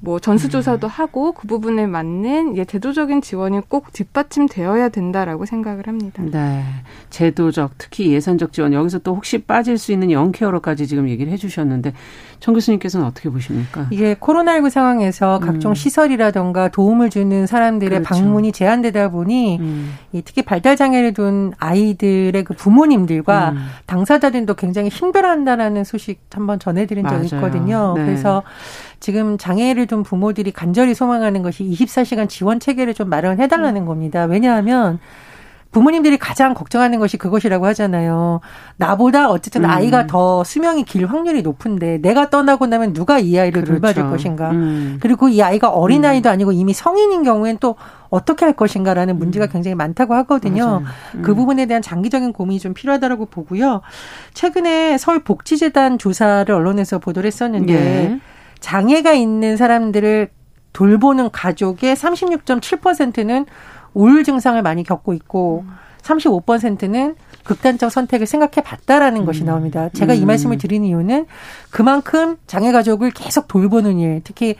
[0.00, 0.90] 뭐 전수조사도 음.
[0.90, 6.22] 하고 그 부분에 맞는 예, 제도적인 지원이 꼭 뒷받침되어야 된다라고 생각을 합니다.
[6.30, 6.64] 네.
[7.08, 11.94] 제도적 특히 예산적 지원 여기서 또 혹시 빠질 수 있는 영케어로까지 지금 얘기를 해 주셨는데
[12.40, 13.86] 정 교수님께서는 어떻게 보십니까?
[13.90, 15.74] 이게 코로나19 상황에서 각종 음.
[15.74, 18.14] 시설이라던가 도움을 주는 사람들의 그렇죠.
[18.14, 19.94] 방문이 제한되다 보니 음.
[20.24, 23.66] 특히 발달 장애를 둔 아이들의 그 부모님들과 음.
[23.86, 27.94] 당사자들도 굉장히 힘들어한다라는 소식 한번 전해드린 적이 있거든요.
[27.96, 28.04] 네.
[28.04, 28.42] 그래서
[29.00, 33.86] 지금 장애를 둔 부모들이 간절히 소망하는 것이 24시간 지원 체계를 좀 마련해 달라는 음.
[33.86, 34.24] 겁니다.
[34.24, 34.98] 왜냐하면
[35.76, 38.40] 부모님들이 가장 걱정하는 것이 그것이라고 하잖아요.
[38.78, 39.70] 나보다 어쨌든 음.
[39.70, 43.72] 아이가 더 수명이 길 확률이 높은데 내가 떠나고 나면 누가 이 아이를 그렇죠.
[43.72, 44.52] 돌봐줄 것인가.
[44.52, 44.96] 음.
[45.02, 46.32] 그리고 이 아이가 어린 아이도 음.
[46.32, 47.76] 아니고 이미 성인인 경우엔 또
[48.08, 49.50] 어떻게 할 것인가라는 문제가 음.
[49.52, 50.82] 굉장히 많다고 하거든요.
[51.14, 51.20] 음.
[51.20, 53.82] 그 부분에 대한 장기적인 고민이 좀 필요하다고 보고요.
[54.32, 58.20] 최근에 서울 복지재단 조사를 언론에서 보도를 했었는데 예.
[58.60, 60.28] 장애가 있는 사람들을
[60.72, 63.46] 돌보는 가족의 36.7%는
[63.94, 65.72] 우울 증상을 많이 겪고 있고 음.
[66.02, 69.26] 35%는 극단적 선택을 생각해 봤다라는 음.
[69.26, 69.88] 것이 나옵니다.
[69.92, 70.26] 제가 이 음.
[70.26, 71.26] 말씀을 드리는 이유는
[71.70, 74.56] 그만큼 장애 가족을 계속 돌보는 일, 특히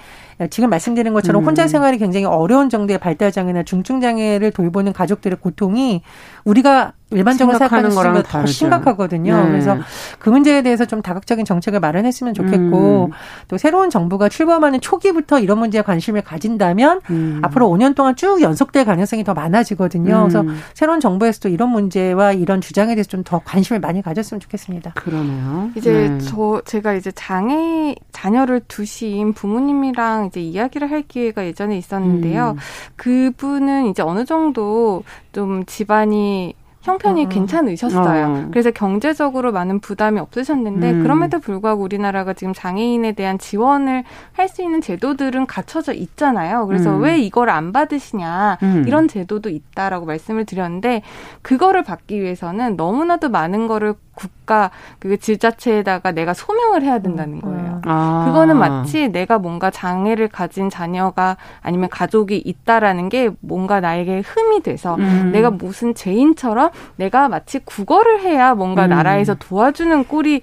[0.50, 1.46] 지금 말씀드린 것처럼 음.
[1.46, 6.02] 혼자 생활이 굉장히 어려운 정도의 발달 장애나 중증 장애를 돌보는 가족들의 고통이
[6.44, 9.36] 우리가 일반적으로 생각하는 거랑 더 심각하거든요.
[9.36, 9.48] 네.
[9.50, 9.76] 그래서
[10.18, 13.10] 그 문제에 대해서 좀 다각적인 정책을 마련했으면 좋겠고 음.
[13.48, 17.40] 또 새로운 정부가 출범하는 초기부터 이런 문제에 관심을 가진다면 음.
[17.42, 20.14] 앞으로 5년 동안 쭉 연속될 가능성이 더 많아지거든요.
[20.14, 20.20] 음.
[20.22, 24.92] 그래서 새로운 정부에서도 이런 문제와 이런 주장에 대해서 좀 더 관심을 많이 가졌으면 좋겠습니다.
[24.94, 25.70] 그러네요.
[25.74, 26.18] 이제 네.
[26.20, 32.50] 저 제가 이제 장애 자녀를 두신 부모님이랑 이제 이야기를 할 기회가 예전에 있었는데요.
[32.50, 32.56] 음.
[32.94, 36.54] 그분은 이제 어느 정도 좀 집안이
[36.86, 37.28] 형편이 음.
[37.28, 38.26] 괜찮으셨어요.
[38.26, 38.48] 어.
[38.52, 41.02] 그래서 경제적으로 많은 부담이 없으셨는데 음.
[41.02, 46.68] 그럼에도 불구하고 우리나라가 지금 장애인에 대한 지원을 할 수 있는 제도들은 갖춰져 있잖아요.
[46.68, 47.02] 그래서 음.
[47.02, 48.84] 왜 이걸 안 받으시냐 음.
[48.86, 51.02] 이런 제도도 있다라고 말씀을 드렸는데
[51.42, 57.40] 그거를 받기 위해서는 너무나도 많은 거를 국가 그 지자체에다가 내가 소명을 해야 된다는 음.
[57.42, 57.82] 거예요.
[57.84, 58.24] 아.
[58.26, 64.96] 그거는 마치 내가 뭔가 장애를 가진 자녀가 아니면 가족이 있다라는 게 뭔가 나에게 흠이 돼서
[64.96, 65.30] 음.
[65.32, 68.90] 내가 무슨 죄인처럼 내가 마치 국어를 해야 뭔가 음.
[68.90, 70.40] 나라에서 도와주는 꼴이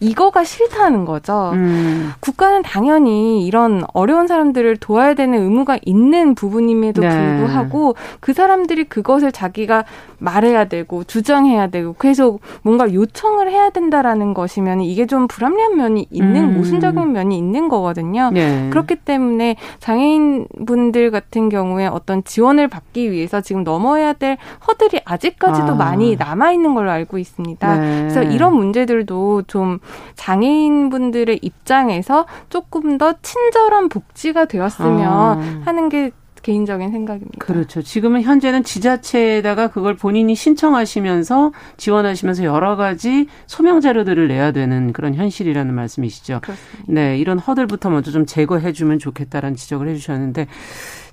[0.00, 1.50] 이거가 싫다는 거죠.
[1.54, 2.12] 음.
[2.20, 7.08] 국가는 당연히 이런 어려운 사람들을 도와야 되는 의무가 있는 부분임에도 네.
[7.08, 9.84] 불구하고 그 사람들이 그것을 자기가
[10.18, 16.44] 말해야 되고 주장해야 되고 계속 뭔가 요청을 해야 된다라는 것이면 이게 좀 불합리한 면이 있는
[16.44, 16.54] 음.
[16.54, 18.30] 모순적인 면이 있는 거거든요.
[18.32, 18.68] 네.
[18.70, 25.72] 그렇기 때문에 장애인 분들 같은 경우에 어떤 지원을 받기 위해서 지금 넘어야 될 허들이 아직까지도
[25.72, 25.74] 아.
[25.74, 27.76] 많이 남아 있는 걸로 알고 있습니다.
[27.76, 27.98] 네.
[28.00, 29.78] 그래서 이런 문제들도 좀
[30.14, 35.62] 장애인 분들의 입장에서 조금 더 친절한 복지가 되었으면 아.
[35.64, 36.12] 하는 게
[36.46, 37.38] 개인적인 생각입니다.
[37.40, 37.82] 그렇죠.
[37.82, 45.74] 지금은 현재는 지자체에다가 그걸 본인이 신청하시면서 지원하시면서 여러 가지 소명 자료들을 내야 되는 그런 현실이라는
[45.74, 46.40] 말씀이시죠.
[46.42, 46.84] 그렇습니다.
[46.86, 50.46] 네, 이런 허들부터 먼저 좀 제거해 주면 좋겠다라는 지적을 해 주셨는데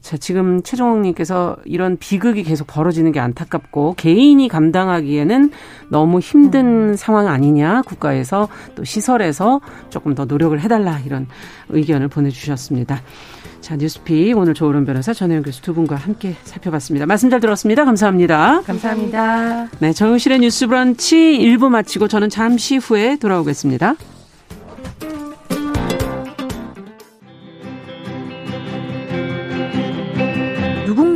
[0.04, 5.52] 자, 지금 최종욱님께서 이런 비극이 계속 벌어지는 게 안타깝고 개인이 감당하기에는
[5.88, 6.96] 너무 힘든 음.
[6.98, 7.84] 상황 아니냐.
[7.84, 11.26] 국가에서 또 시설에서 조금 더 노력을 해달라 이런
[11.70, 13.02] 의견을 보내주셨습니다.
[13.62, 17.06] 자, 뉴스픽 오늘 조으론 변호사 전혜영 교수 두 분과 함께 살펴봤습니다.
[17.06, 17.86] 말씀 잘 들었습니다.
[17.86, 18.62] 감사합니다.
[18.64, 19.70] 감사합니다.
[19.80, 23.96] 네, 정용실의 뉴스 브런치 1부 마치고 저는 잠시 후에 돌아오겠습니다.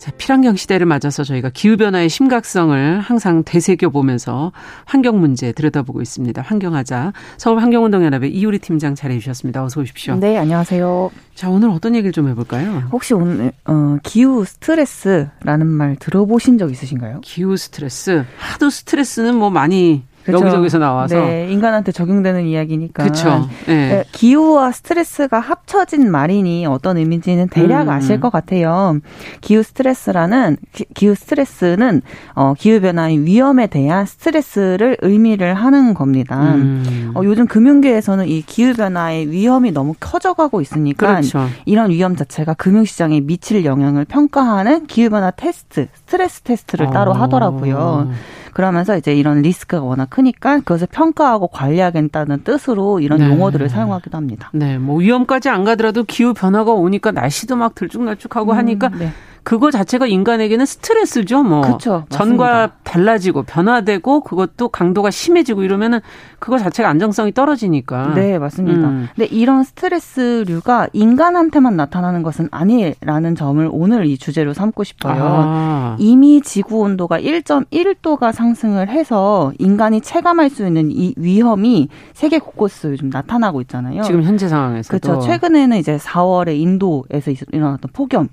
[0.00, 4.50] 자, 필환경 시대를 맞아서 저희가 기후변화의 심각성을 항상 되새겨 보면서
[4.86, 6.40] 환경 문제 들여다보고 있습니다.
[6.40, 7.12] 환경하자.
[7.36, 9.62] 서울환경운동연합의 이유리 팀장 잘해 주셨습니다.
[9.62, 10.16] 어서 오십시오.
[10.16, 11.10] 네, 안녕하세요.
[11.34, 12.84] 자, 오늘 어떤 얘기를 좀 해볼까요?
[12.92, 17.20] 혹시 오늘, 어, 기후 스트레스라는 말 들어보신 적 있으신가요?
[17.20, 18.24] 기후 스트레스.
[18.38, 20.38] 하도 스트레스는 뭐 많이 그쵸.
[20.38, 23.02] 여기저기서 나와서 네, 인간한테 적용되는 이야기니까.
[23.04, 23.48] 그렇죠.
[23.66, 24.04] 네.
[24.12, 27.90] 기후와 스트레스가 합쳐진 말이니 어떤 의미인지는 대략 음.
[27.90, 28.98] 아실 것 같아요.
[29.40, 30.56] 기후 스트레스라는
[30.94, 32.02] 기, 후 스트레스는
[32.34, 36.54] 어, 기후 변화의 위험에 대한 스트레스를 의미를 하는 겁니다.
[36.54, 37.12] 음.
[37.14, 41.46] 어, 요즘 금융계에서는 이 기후 변화의 위험이 너무 커져가고 있으니까 그렇죠.
[41.64, 46.90] 이런 위험 자체가 금융시장에 미칠 영향을 평가하는 기후 변화 테스트, 스트레스 테스트를 어.
[46.90, 48.10] 따로 하더라고요.
[48.52, 53.28] 그러면서 이제 이런 리스크가 워낙 크니까 그것을 평가하고 관리하겠다는 뜻으로 이런 네.
[53.28, 54.50] 용어들을 사용하기도 합니다.
[54.52, 59.12] 네, 뭐 위험까지 안 가더라도 기후 변화가 오니까 날씨도 막 들쭉날쭉하고 음, 하니까 네.
[59.42, 61.42] 그거 자체가 인간에게는 스트레스죠.
[61.42, 66.00] 뭐 그쵸, 전과 달라지고 변화되고 그것도 강도가 심해지고 이러면은
[66.38, 68.14] 그거 자체가 안정성이 떨어지니까.
[68.14, 68.88] 네, 맞습니다.
[68.88, 69.08] 음.
[69.14, 75.22] 근데 이런 스트레스류가 인간한테만 나타나는 것은 아니라는 점을 오늘 이 주제로 삼고 싶어요.
[75.22, 75.96] 아.
[75.98, 83.10] 이미 지구 온도가 1.1도가 상승을 해서 인간이 체감할 수 있는 이 위험이 세계 곳곳에 좀
[83.10, 84.02] 나타나고 있잖아요.
[84.02, 85.20] 지금 현재 상황에서 그렇죠.
[85.20, 88.28] 최근에는 이제 4월에 인도에서 일어났던 폭염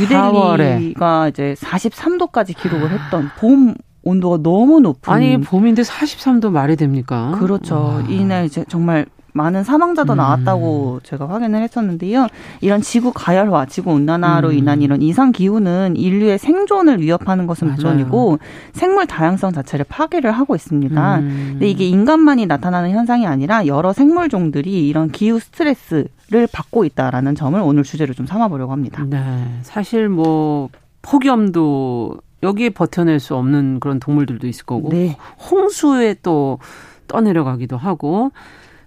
[0.00, 7.36] 뉴델리가 이제 43도까지 기록을 했던 봄 온도가 너무 높은 아니 봄인데 43도 말이 됩니까?
[7.38, 7.76] 그렇죠.
[7.76, 8.04] 와.
[8.08, 10.16] 이날 이제 정말 많은 사망자도 음.
[10.16, 12.28] 나왔다고 제가 확인을 했었는데요.
[12.60, 14.54] 이런 지구 가열화, 지구 온난화로 음.
[14.54, 17.78] 인한 이런 이상 기후는 인류의 생존을 위협하는 것은 맞아요.
[17.78, 18.38] 물론이고
[18.72, 21.18] 생물 다양성 자체를 파괴를 하고 있습니다.
[21.18, 21.48] 음.
[21.52, 27.60] 근데 이게 인간만이 나타나는 현상이 아니라 여러 생물 종들이 이런 기후 스트레스를 받고 있다라는 점을
[27.60, 29.04] 오늘 주제로 좀 삼아 보려고 합니다.
[29.04, 30.68] 네, 사실 뭐
[31.02, 35.16] 폭염도 여기에 버텨낼 수 없는 그런 동물들도 있을 거고 네.
[35.50, 36.60] 홍수에 또
[37.08, 38.30] 떠내려가기도 하고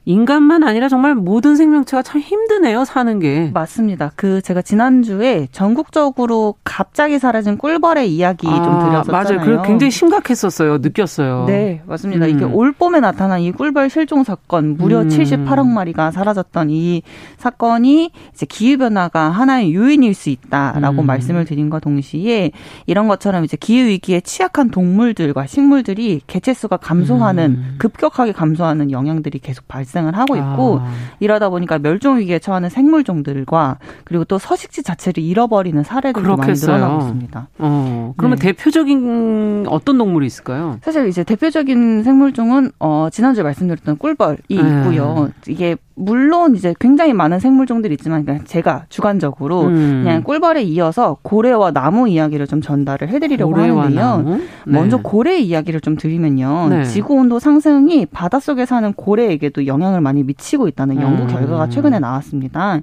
[0.08, 3.52] 인간만 아니라 정말 모든 생명체가 참 힘드네요, 사는 게.
[3.54, 4.14] 맞습니다.
[4.16, 9.40] 그 제가 지난주에 전국적으로 갑자기 사라진 꿀벌의 이야기 아, 좀 드렸었잖아요.
[9.40, 9.62] 맞아요.
[9.62, 10.78] 그 굉장히 심각했었어요.
[10.78, 11.44] 느꼈어요.
[11.48, 12.26] 네, 맞습니다.
[12.26, 12.30] 음.
[12.30, 15.10] 이게 올 봄에 나타난 이 꿀벌 실종 사건, 무려 음.
[15.10, 17.02] 78억 마리가 사라졌던 이
[17.36, 21.06] 사건이 이제 기후 변화가 하나의 요인일 수 있다라고 음.
[21.06, 22.52] 말씀을 드린과 동시에
[22.86, 27.76] 이런 것처럼 이제 기후 위기에 취약한 동물들과 식물들이 개체 수가 감소하는 음.
[27.78, 30.92] 급격하게 감소하는 영향들이 계속 발생 발생을 하고 있고 아.
[31.20, 36.72] 이러다 보니까 멸종 위기에 처하는 생물종들과 그리고 또 서식지 자체를 잃어버리는 사례들도 그렇겠어요.
[36.72, 37.48] 많이 늘어나고 있습니다.
[37.60, 38.48] 어, 그러면 네.
[38.48, 40.78] 대표적인 어떤 동물이 있을까요?
[40.82, 44.56] 사실 이제 대표적인 생물종은 어 지난주에 말씀드렸던 꿀벌이 네.
[44.56, 45.30] 있고요.
[45.48, 50.04] 이게 물론 이제 굉장히 많은 생물종들이 있지만 그냥 제가 주관적으로 음.
[50.04, 54.24] 그냥 꿀벌에 이어서 고래와 나무 이야기를 좀 전달을 해드리려고 하는데요.
[54.28, 54.40] 네.
[54.66, 56.68] 먼저 고래 이야기를 좀 드리면요.
[56.70, 56.84] 네.
[56.84, 61.28] 지구 온도 상승이 바닷속에 사는 고래에게도 영향 을 많이 미치고 있다는 연구 음.
[61.28, 62.82] 결과가 최근에 나왔습니다.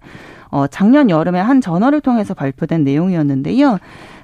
[0.50, 3.78] 어, 작년 여름에 한 저널을 통해서 발표된 내용이었는데요.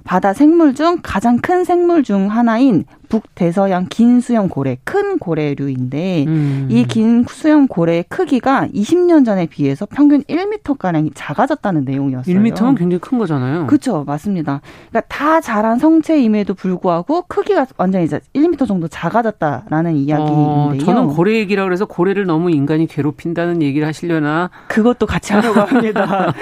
[0.04, 6.68] 바다 생물 중 가장 큰 생물 중 하나인 북대서양 긴 수염 고래, 큰 고래류인데 음.
[6.70, 12.34] 이긴 수염 고래의 크기가 20년 전에 비해서 평균 1m 가량이 작아졌다는 내용이었어요.
[12.34, 13.66] 1m면 굉장히 큰 거잖아요.
[13.66, 14.62] 그렇죠, 맞습니다.
[14.88, 20.36] 그러니까 다 자란 성체임에도 불구하고 크기가 완전히 이제 1m 정도 작아졌다라는 이야기인데요.
[20.36, 26.32] 어, 저는 고래 얘기라 그래서 고래를 너무 인간이 괴롭힌다는 얘기를 하시려나 그것도 같이 하려고 합니다.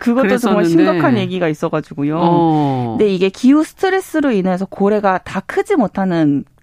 [0.00, 2.18] 그것도 정말 심각한 얘기가 있어가지고요.
[2.18, 2.96] 어.
[2.96, 6.13] 근데 이게 기후 스트레스로 인해서 고래가 다 크지 못하는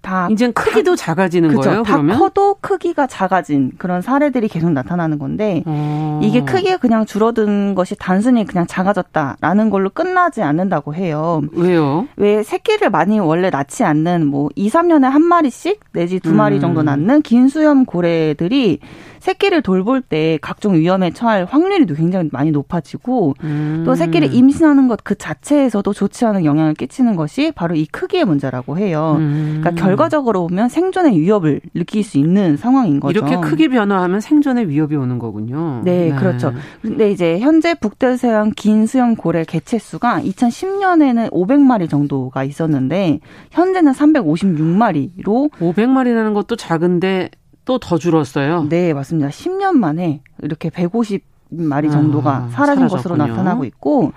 [0.02, 1.82] 다 이제 크기도 다, 작아지는 그쵸, 거예요.
[1.84, 2.18] 다 그러면?
[2.18, 6.20] 커도 크기가 작아진 그런 사례들이 계속 나타나는 건데 어.
[6.22, 11.42] 이게 크기가 그냥 줄어든 것이 단순히 그냥 작아졌다라는 걸로 끝나지 않는다고 해요.
[11.52, 12.08] 왜요?
[12.16, 16.60] 왜 새끼를 많이 원래 낳지 않는 뭐 2, 3년에 한 마리씩 내지 두 마리 음.
[16.60, 18.80] 정도 낳는 긴 수염 고래들이
[19.22, 23.82] 새끼를 돌볼 때 각종 위험에 처할 확률이 굉장히 많이 높아지고 음.
[23.84, 28.78] 또 새끼를 임신하는 것 그 자체에서도 좋지 않은 영향을 끼치는 것이 바로 이 크기의 문제라고
[28.78, 29.16] 해요.
[29.18, 29.58] 음.
[29.60, 33.18] 그러니까 결과적으로 보면 생존의 위협을 느낄 수 있는 상황인 거죠.
[33.18, 35.82] 이렇게 크게 변화하면 생존의 위협이 오는 거군요.
[35.84, 36.16] 네, 네.
[36.16, 36.52] 그렇죠.
[36.80, 45.50] 근데 이제 현재 북대서양 긴 수염 고래 개체 수가 2010년에는 500마리 정도가 있었는데 현재는 356마리로
[45.52, 47.30] 500마리라는 것도 작은데
[47.64, 48.66] 또 더 줄었어요?
[48.68, 49.28] 네, 맞습니다.
[49.28, 52.88] 10년 만에 이렇게 150 마리 정도가 아, 사라진 사라졌군요.
[52.88, 54.12] 것으로 나타나고 있고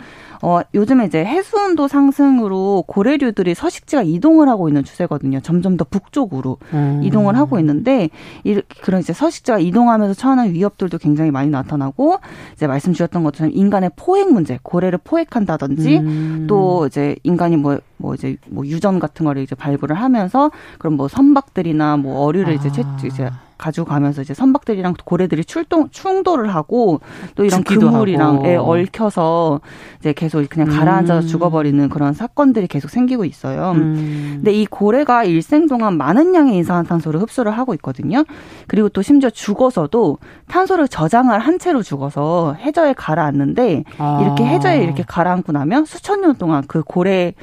[0.46, 5.40] 어, 요즘에 이제 해수온도 상승으로 고래류들이 서식지가 이동을 하고 있는 추세거든요.
[5.40, 7.02] 점점 더 북쪽으로 음.
[7.04, 8.12] 이동을 하고 있는데
[8.44, 12.20] 이 그런 이제 서식지가 이동하면서 처하는 위협들도 굉장히 많이 나타나고
[12.54, 16.46] 이제 말씀 주셨던 것처럼 인간의 포획 문제, 고래를 포획한다든지 음.
[16.48, 21.08] 또 이제 인간이 뭐뭐 뭐 이제 뭐 유전 같은 거를 이제 발굴을 하면서 그런 뭐
[21.08, 22.56] 선박들이나 뭐 어류를 아.
[22.56, 27.00] 이제 채, 이제 가지고 가면서 이제 선박들이랑 고래들이 출동 충돌을 하고
[27.36, 29.62] 또 이런 그물이랑 예, 얽혀서
[30.00, 31.28] 이제 계속 그냥 가라앉아서 음.
[31.28, 33.72] 죽어버리는 그런 사건들이 계속 생기고 있어요.
[33.72, 34.34] 음.
[34.36, 38.24] 근데 이 고래가 일생 동안 많은 양의 이산화탄소를 흡수를 하고 있거든요.
[38.68, 44.20] 그리고 또 심지어 죽어서도 탄소를 저장할 한 채로 죽어서 해저에 가라앉는데 아.
[44.22, 47.34] 이렇게 해저에 이렇게 가라앉고 나면 수천 년 동안 그 고래의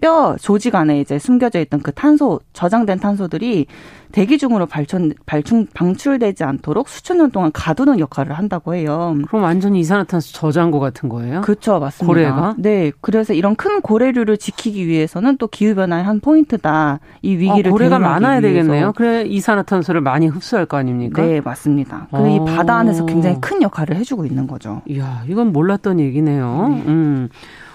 [0.00, 3.66] 뼈 조직 안에 이제 숨겨져 있던 그 탄소 저장된 탄소들이
[4.12, 9.16] 대기 중으로 발전 발충 방출되지 않도록 수천 년 동안 가두는 역할을 한다고 해요.
[9.28, 11.40] 그럼 완전히 이산화탄소 저장고 같은 거예요?
[11.40, 12.06] 그렇죠, 맞습니다.
[12.06, 12.54] 고래가?
[12.58, 17.00] 네, 그래서 이런 큰 고래류를 지키기 위해서는 또 기후 변화의 한 포인트다.
[17.22, 18.48] 이 위기를 아, 고래가 많아야 위해서.
[18.48, 18.92] 되겠네요.
[18.94, 21.22] 그래 이산화탄소를 많이 흡수할 거 아닙니까?
[21.22, 22.08] 네, 맞습니다.
[22.10, 22.44] 그이 어.
[22.44, 24.82] 바다 안에서 굉장히 큰 역할을 해주고 있는 거죠.
[24.86, 26.68] 이야, 이건 몰랐던 얘기네요.
[26.68, 26.82] 네.
[26.86, 27.28] 음.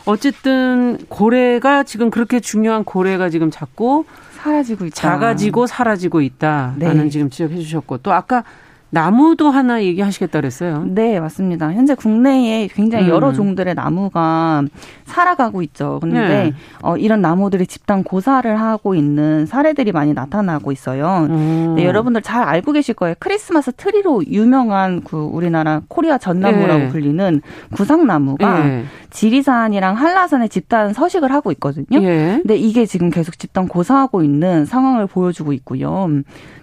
[0.06, 4.06] 어쨌든 고래가 지금 그렇게 중요한 고래가 지금 자꾸
[4.38, 4.96] 사라지고 있다.
[4.96, 7.10] 작아지고 사라지고 있다라는 네.
[7.10, 8.44] 지금 지적해 주셨고 또 아까
[8.90, 10.86] 나무도 하나 얘기하시겠다 그랬어요.
[10.88, 11.74] 네, 맞습니다.
[11.74, 13.10] 현재 국내에 굉장히 음.
[13.10, 14.64] 여러 종들의 나무가
[15.06, 16.00] 살아가고 있죠.
[16.02, 16.54] 그런데 네.
[16.82, 21.28] 어, 이런 나무들이 집단 고사를 하고 있는 사례들이 많이 나타나고 있어요.
[21.30, 21.74] 음.
[21.76, 23.16] 네, 여러분들 잘 알고 계실 거예요.
[23.20, 26.88] 크리스마스 트리로 유명한 그 우리나라 코리아 전나무라고 네.
[26.90, 27.42] 불리는
[27.74, 28.86] 구상나무가 네.
[29.10, 32.02] 지리산이랑 한라산에 집단 서식을 하고 있거든요.
[32.02, 32.40] 예.
[32.42, 36.08] 근데 이게 지금 계속 집단 고사하고 있는 상황을 보여주고 있고요.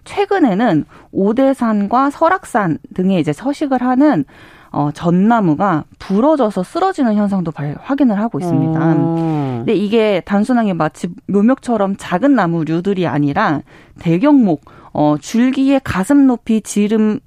[0.05, 4.24] 최근에는 오대산과 설악산 등에 이제 서식을 하는
[4.70, 8.92] 어, 전나무가 부러져서 쓰러지는 현상도 발, 확인을 하고 있습니다.
[8.92, 9.59] 음.
[9.59, 13.61] 근데 이게 단순하게 마치 묘목처럼 작은 나무류들이 아니라
[14.00, 17.20] 대경목, 어, 줄기의 가슴 높이 지름이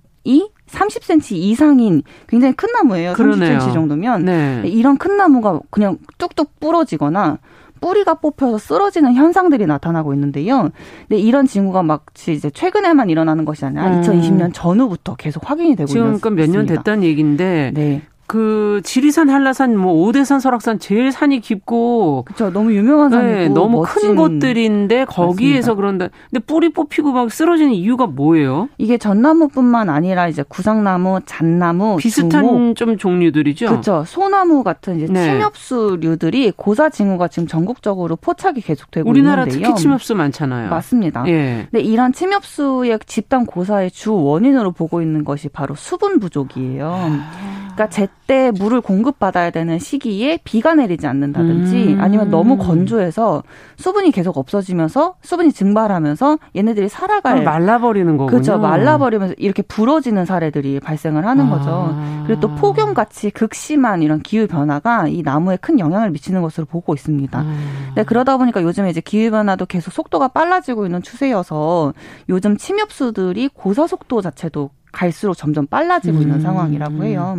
[0.67, 3.13] 30cm 이상인 굉장히 큰 나무예요.
[3.13, 3.59] 그러네요.
[3.59, 4.63] 30cm 정도면 네.
[4.65, 7.37] 이런 큰 나무가 그냥 뚝뚝 부러지거나
[7.79, 10.69] 뿌리가 뽑혀서 쓰러지는 현상들이 나타나고 있는데요.
[11.07, 14.01] 근데 이런 징후가 마치 이제 최근에만 일어나는 것이 아니라 음.
[14.01, 18.01] 2020년 전후부터 계속 확인이 되고 있는 지금 몇년 됐다는 얘기인데 네.
[18.27, 22.51] 그 지리산, 한라산, 뭐 오대산, 설악산 제일 산이 깊고 그렇죠.
[22.51, 25.75] 너무 유명한 산이고 네, 너무 큰 곳들인데 거기에서 맞습니다.
[25.75, 26.07] 그런다.
[26.29, 28.67] 근데 뿌리 뽑히고 막 쓰러지는 이유가 뭐예요?
[28.77, 33.67] 이게 전나무뿐만 아니라 이제 구상나무, 잣나무, 비슷한 중목, 좀 종류들이죠.
[33.67, 34.03] 그렇죠.
[34.05, 35.23] 소나무 같은 이제 네.
[35.23, 39.59] 침엽수류들이 고사 징후가 지금 전국적으로 포착이 계속되고 우리나라 있는데요.
[39.59, 40.69] 우리나라 특히 침엽수 많잖아요.
[40.69, 41.23] 맞습니다.
[41.27, 41.67] 예.
[41.71, 46.91] 근데 이런 침엽수의 집단 고사의 주 원인으로 보고 있는 것이 바로 수분 부족이에요.
[46.93, 47.67] 아.
[47.77, 52.01] 그러니까 제 때 물을 공급받아야 되는 시기에 비가 내리지 않는다든지 음.
[52.01, 53.43] 아니면 너무 건조해서
[53.77, 58.29] 수분이 계속 없어지면서 수분이 증발하면서 얘네들이 살아갈 말라버리는 거군요.
[58.29, 58.57] 그렇죠.
[58.59, 61.49] 말라버리면서 이렇게 부러지는 사례들이 발생을 하는 아.
[61.49, 61.95] 거죠.
[62.25, 66.93] 그리고 또 폭염 같이 극심한 이런 기후 변화가 이 나무에 큰 영향을 미치는 것으로 보고
[66.93, 67.41] 있습니다.
[67.41, 67.91] 음.
[67.95, 71.93] 네, 그러다 보니까 요즘에 이제 기후 변화도 계속 속도가 빨라지고 있는 추세여서
[72.29, 76.21] 요즘 침엽수들이 고사 속도 자체도 갈수록 점점 빨라지고 음.
[76.23, 77.37] 있는 상황이라고 해요.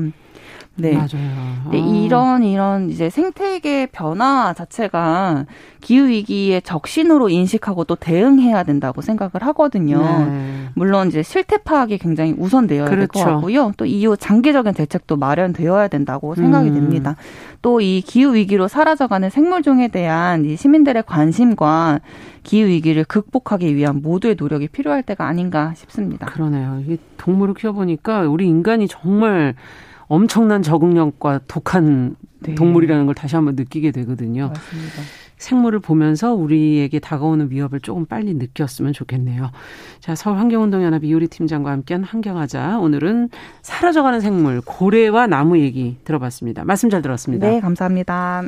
[0.78, 0.92] 네.
[0.92, 1.70] 맞아요.
[1.70, 5.44] 네, 이런 이런 이제 생태계 변화 자체가
[5.80, 9.98] 기후 위기의 적신호로 인식하고 또 대응해야 된다고 생각을 하거든요.
[10.00, 10.68] 네.
[10.74, 13.12] 물론 이제 실태 파악이 굉장히 우선되어야 그렇죠.
[13.12, 13.72] 될것 같고요.
[13.76, 16.74] 또 이후 장기적인 대책도 마련되어야 된다고 생각이 음.
[16.74, 17.16] 됩니다.
[17.62, 22.00] 또 이 기후 위기로 사라져가는 생물종에 대한 이 시민들의 관심과
[22.42, 26.26] 기후 위기를 극복하기 위한 모두의 노력이 필요할 때가 아닌가 싶습니다.
[26.26, 26.82] 그러네요.
[26.86, 29.54] 이 동물을 키워보니까 우리 인간이 정말
[30.08, 32.54] 엄청난 적응력과 독한 네.
[32.54, 34.48] 동물이라는 걸 다시 한번 느끼게 되거든요.
[34.48, 35.02] 맞습니다.
[35.38, 39.50] 생물을 보면서 우리에게 다가오는 위협을 조금 빨리 느꼈으면 좋겠네요.
[40.00, 42.78] 자, 서울 환경운동연합 이효리 팀장과 함께한 환경하자.
[42.78, 43.28] 오늘은
[43.62, 46.64] 사라져가는 생물, 고래와 나무 얘기 들어봤습니다.
[46.64, 47.48] 말씀 잘 들었습니다.
[47.48, 48.42] 네, 감사합니다.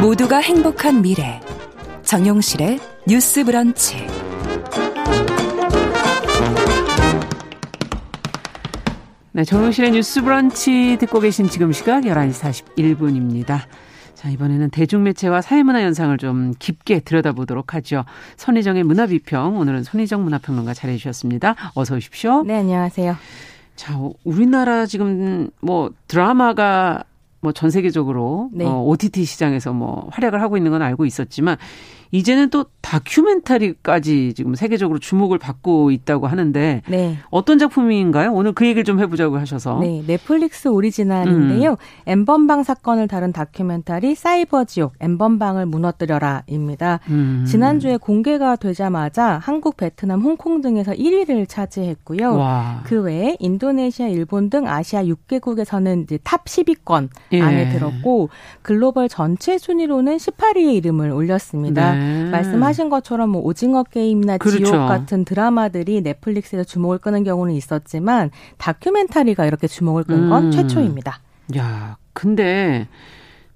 [0.00, 1.40] 모두가 행복한 미래.
[2.04, 4.27] 정용실의 뉴스 브런치.
[9.38, 13.60] 네, 정용실의 뉴스 브런치 듣고 계신 지금 시각 11시 41분입니다.
[14.14, 18.04] 자, 이번에는 대중매체와 사회문화 현상을 좀 깊게 들여다보도록 하죠.
[18.36, 19.56] 선희정의 문화비평.
[19.56, 21.54] 오늘은 손희정 문화평론가 잘해주셨습니다.
[21.74, 22.42] 어서 오십시오.
[22.42, 23.14] 네, 안녕하세요.
[23.76, 27.04] 자, 우리나라 지금 뭐 드라마가
[27.40, 28.64] 뭐 전 세계적으로 네.
[28.64, 31.56] 어, OTT 시장에서 뭐 활약을 하고 있는 건 알고 있었지만
[32.10, 37.18] 이제는 또 다큐멘터리까지 지금 세계적으로 주목을 받고 있다고 하는데 네.
[37.30, 38.32] 어떤 작품인가요?
[38.32, 39.78] 오늘 그 얘기를 좀 해보자고 하셔서.
[39.80, 41.72] 네, 넷플릭스 오리지널인데요.
[41.72, 41.76] 음.
[42.06, 47.00] N번방 사건을 다룬 다큐멘터리 사이버 지옥 N번방을 무너뜨려라입니다.
[47.10, 47.44] 음.
[47.46, 52.36] 지난주에 공개가 되자마자 한국, 베트남, 홍콩 등에서 1위를 차지했고요.
[52.36, 52.80] 와.
[52.84, 57.42] 그 외에 인도네시아, 일본 등 아시아 6개국에서는 이제 top 10위권 예.
[57.42, 58.30] 안에 들었고
[58.62, 61.94] 글로벌 전체 순위로는 18위에 이름을 올렸습니다.
[61.94, 61.97] 네.
[62.30, 64.64] 말씀하신 것처럼 뭐 오징어 게임이나 그렇죠.
[64.64, 70.50] 지옥 같은 드라마들이 넷플릭스에서 주목을 끄는 경우는 있었지만 다큐멘터리가 이렇게 주목을 끈건 음.
[70.50, 71.20] 최초입니다.
[71.56, 72.88] 야, 근데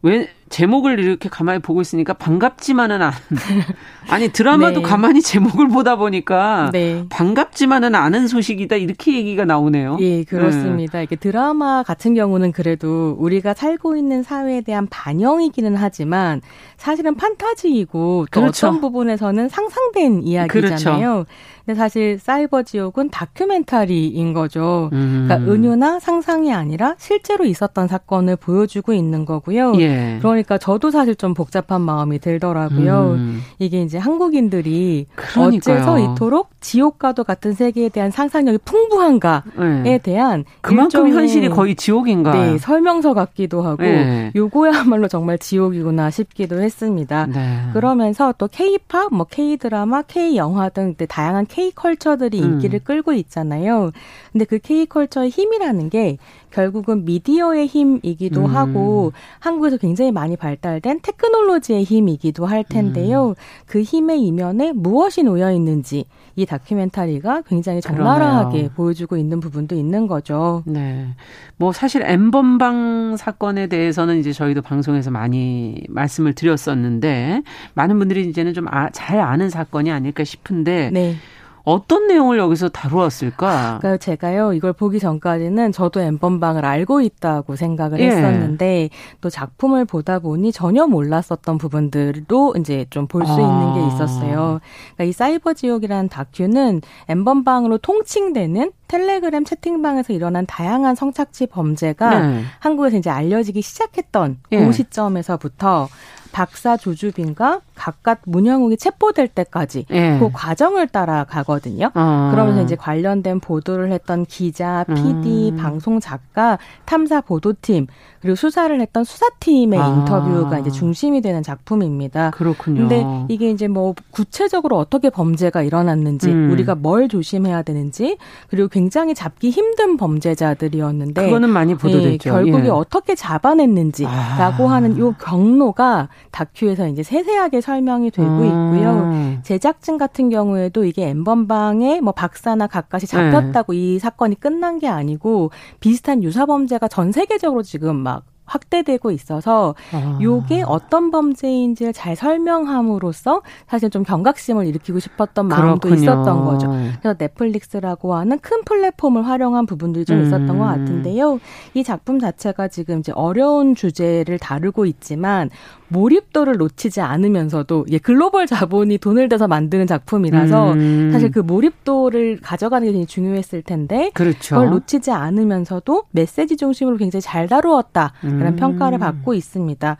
[0.02, 3.12] 왜 제목을 이렇게 가만히 보고 있으니까 반갑지만은 않은
[4.10, 4.82] 아니 드라마도 네.
[4.82, 7.06] 가만히 제목을 보다 보니까 네.
[7.08, 9.96] 반갑지만은 않은 소식이다 이렇게 얘기가 나오네요.
[10.00, 10.98] 예, 그렇습니다.
[10.98, 11.04] 네.
[11.04, 16.42] 이게 드라마 같은 경우는 그래도 우리가 살고 있는 사회에 대한 반영이기는 하지만
[16.76, 18.68] 사실은 판타지이고 또 그렇죠.
[18.68, 21.24] 어떤 부분에서는 상상된 이야기잖아요.
[21.24, 21.26] 그렇죠.
[21.64, 24.90] 근데 사실 사이버 지옥은 다큐멘터리인 거죠.
[24.92, 25.26] 음.
[25.28, 29.74] 그러니까 은유나 상상이 아니라 실제로 있었던 사건을 보여주고 있는 거고요.
[29.78, 30.18] 예.
[30.20, 33.14] 그러니 까 저도 사실 좀 복잡한 마음이 들더라고요.
[33.16, 33.42] 음.
[33.58, 35.76] 이게 이제 한국인들이 그러니까요.
[35.76, 39.98] 어째서 이토록 지옥과도 같은 세계에 대한 상상력이 풍부한가에 네.
[39.98, 42.32] 대한 그만큼 현실이 거의 지옥인가?
[42.32, 44.32] 네, 설명서 같기도 하고 네.
[44.34, 47.26] 요거야말로 정말 지옥이구나 싶기도 했습니다.
[47.26, 47.60] 네.
[47.72, 52.44] 그러면서 또 K-팝, 뭐 K-드라마, K-영화 등 다양한 K-컬처들이 음.
[52.44, 52.84] 인기를 음.
[52.84, 53.90] 끌고 있잖아요.
[54.32, 56.18] 근데 그 K-컬처의 힘이라는 게
[56.52, 58.46] 결국은 미디어의 힘이기도 음.
[58.54, 63.30] 하고 한국에서 굉장히 많이 발달된 테크놀로지의 힘이기도 할 텐데요.
[63.30, 63.34] 음.
[63.66, 68.70] 그 힘의 이면에 무엇이 놓여 있는지 이 다큐멘터리가 굉장히 적나라하게 그러네요.
[68.74, 70.62] 보여주고 있는 부분도 있는 거죠.
[70.66, 71.08] 네.
[71.56, 77.42] 뭐 사실 엠번방 사건에 대해서는 이제 저희도 방송에서 많이 말씀을 드렸었는데
[77.74, 78.62] 많은 분들이 이제는 좀
[78.92, 81.16] 잘 아, 아는 사건이 아닐까 싶은데 네.
[81.64, 83.78] 어떤 내용을 여기서 다루었을까?
[83.80, 88.06] 그러니까 제가요 이걸 보기 전까지는 저도 엠번방을 알고 있다고 생각을 예.
[88.06, 88.90] 했었는데
[89.20, 93.40] 또 작품을 보다 보니 전혀 몰랐었던 부분들도 이제 좀 볼수 아.
[93.40, 94.60] 있는 게 있었어요.
[94.94, 102.42] 그러니까 이 사이버 지옥이라는 다큐는 엠번방으로 통칭되는 텔레그램 채팅방에서 일어난 다양한 성착취 범죄가 네.
[102.58, 104.64] 한국에서 이제 알려지기 시작했던 예.
[104.64, 105.88] 그 시점에서부터
[106.32, 110.16] 박사 조주빈과 각각 문영욱이 체포될 때까지 예.
[110.20, 111.90] 그 과정을 따라가거든요.
[111.92, 112.28] 어.
[112.30, 115.56] 그러면서 이제 관련된 보도를 했던 기자, PD, 음.
[115.56, 117.88] 방송 작가, 탐사 보도팀
[118.20, 119.88] 그리고 수사를 했던 수사팀의 아.
[119.88, 122.30] 인터뷰가 이제 중심이 되는 작품입니다.
[122.30, 122.86] 그렇군요.
[122.86, 126.52] 근데 이게 이제 뭐 구체적으로 어떻게 범죄가 일어났는지 음.
[126.52, 128.16] 우리가 뭘 조심해야 되는지
[128.48, 132.30] 그리고 굉장히 잡기 힘든 범죄자들이었는데 그거는 많이 보도됐죠.
[132.30, 132.68] 예, 결국에 예.
[132.68, 134.72] 어떻게 잡아냈는지라고 아.
[134.72, 138.44] 하는 요 경로가 다큐에서 이제 세세하게 설 명이 되고 음.
[138.44, 139.42] 있고요.
[139.42, 143.78] 제작진 같은 경우에도 이게 엠번방에 뭐 박사나 각각이 잡혔다고 네.
[143.78, 145.50] 이 사건이 끝난 게 아니고
[145.80, 150.18] 비슷한 유사 범죄가 전 세계적으로 지금 막 확대되고 있어서 아.
[150.20, 156.02] 요게 어떤 범죄인지를 잘 설명함으로써 사실 좀 경각심을 일으키고 싶었던 마음도 그렇군요.
[156.02, 156.68] 있었던 거죠.
[157.00, 160.58] 그래서 넷플릭스라고 하는 큰 플랫폼을 활용한 부분들이 좀 있었던 음.
[160.58, 161.40] 것 같은데요.
[161.74, 165.50] 이 작품 자체가 지금 이제 어려운 주제를 다루고 있지만
[165.88, 171.10] 몰입도를 놓치지 않으면서도 예, 글로벌 자본이 돈을 대서 만드는 작품이라서 음.
[171.12, 174.56] 사실 그 몰입도를 가져가는 게 굉장히 중요했을 텐데 그렇죠.
[174.56, 178.41] 그걸 놓치지 않으면서도 메시지 중심으로 굉장히 잘 다루었다라는 음.
[178.50, 179.96] 평가를 받고 있습니다.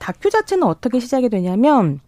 [0.00, 2.00] 다큐 자체는 어떻게 시작이 되냐면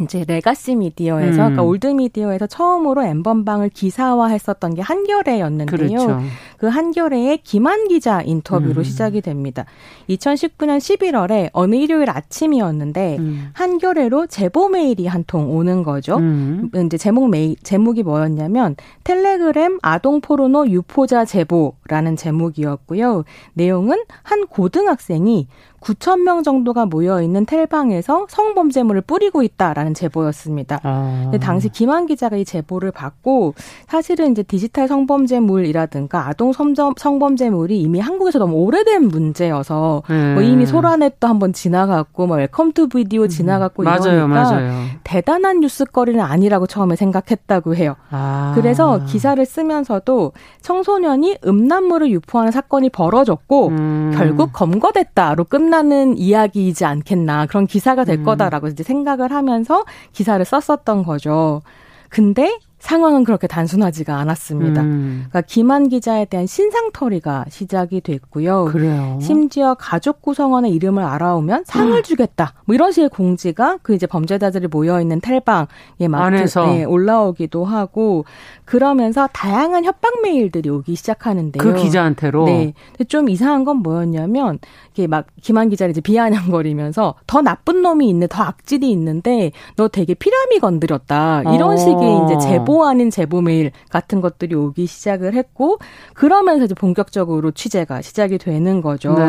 [0.00, 1.36] 이제 legacy 미디어에서 음.
[1.36, 5.66] 그러니까 old 미디어에서 처음으로 N번방을 기사화했었던 게 한겨레였는데요.
[5.98, 6.20] 그렇죠.
[6.56, 8.84] 그 한겨레의 김완 기자 인터뷰로 음.
[8.84, 9.66] 시작이 됩니다.
[10.08, 13.48] 2019년 11월에 어느 일요일 아침이었는데 음.
[13.52, 16.16] 한겨레로 제보 메일이 한 통 오는 거죠.
[16.16, 16.70] 음.
[16.86, 18.74] 이제 제목 메일 제목이 뭐였냐면
[19.04, 23.22] 텔레그램 아동 포르노 유포자 제보라는 제목이었고요.
[23.52, 25.46] 내용은 한 고등학생이
[25.82, 30.80] 9천 명 정도가 모여 있는 텔방에서 성범죄물을 뿌리고 있다라는 제보였습니다.
[30.82, 31.30] 아.
[31.40, 33.54] 당시 김완 기자가 이 제보를 받고
[33.88, 40.34] 사실은 이제 디지털 성범죄물이라든가 아동 성범죄물이 이미 한국에서 너무 오래된 문제여서 네.
[40.34, 43.88] 뭐 이미 소라넷도 한번 지나갔고 뭐 웰컴 투 비디오 지나갔고 음.
[43.88, 44.72] 이러니까 맞아요.
[45.02, 47.96] 대단한 뉴스거리는 아니라고 처음에 생각했다고 해요.
[48.10, 48.52] 아.
[48.54, 54.12] 그래서 기사를 쓰면서도 청소년이 음란물을 유포하는 사건이 벌어졌고 음.
[54.14, 58.24] 결국 검거됐다로 끝 끝나는 이야기이지 않겠나 그런 기사가 될 음.
[58.24, 61.62] 거다라고 이제 생각을 하면서 기사를 썼었던 거죠.
[62.10, 64.82] 근데 상황은 그렇게 단순하지가 않았습니다.
[64.82, 65.26] 음.
[65.30, 68.66] 그러니까 김한 기자에 대한 신상털이가 시작이 됐고요.
[68.66, 69.18] 그래요?
[69.22, 72.02] 심지어 가족 구성원의 이름을 알아오면 상을 음.
[72.02, 72.54] 주겠다.
[72.66, 78.24] 뭐 이런 식의 공지가 그 이제 범죄자들이 모여 있는 텔방에 마트에 네, 올라오기도 하고
[78.72, 81.62] 그러면서 다양한 협박 메일들이 오기 시작하는데요.
[81.62, 82.46] 그 기자한테로.
[82.46, 82.72] 네.
[82.92, 84.60] 근데 좀 이상한 건 뭐였냐면
[84.92, 90.14] 이게 막 김한 기자를 이제 비아냥거리면서 더 나쁜 놈이 있네, 더 악질이 있는데 너 되게
[90.14, 91.42] 피라미 건드렸다.
[91.54, 91.76] 이런 어.
[91.76, 95.76] 식의 이제 제보 아닌 제보 메일 같은 것들이 오기 시작을 했고
[96.14, 99.12] 그러면서 이제 본격적으로 취재가 시작이 되는 거죠.
[99.12, 99.24] 네.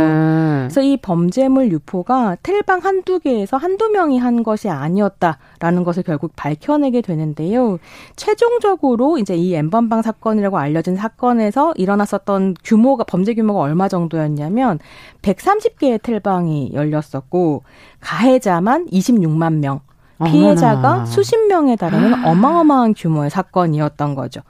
[0.61, 7.01] 그래서 이 범죄물 유포가 텔방 한두 개에서 한두 명이 한 것이 아니었다라는 것을 결국 밝혀내게
[7.01, 7.77] 되는데요.
[8.15, 14.79] 최종적으로 이제 이 엠번방 사건이라고 알려진 사건에서 일어났었던 규모가 범죄 규모가 얼마 정도였냐면
[15.21, 17.63] 130개의 텔방이 열렸었고
[17.99, 19.81] 가해자만 26만 명
[20.25, 21.05] 피해자가 어머나.
[21.05, 22.29] 수십 명에 달하는 아.
[22.31, 24.41] 어마어마한 규모의 사건이었던 거죠.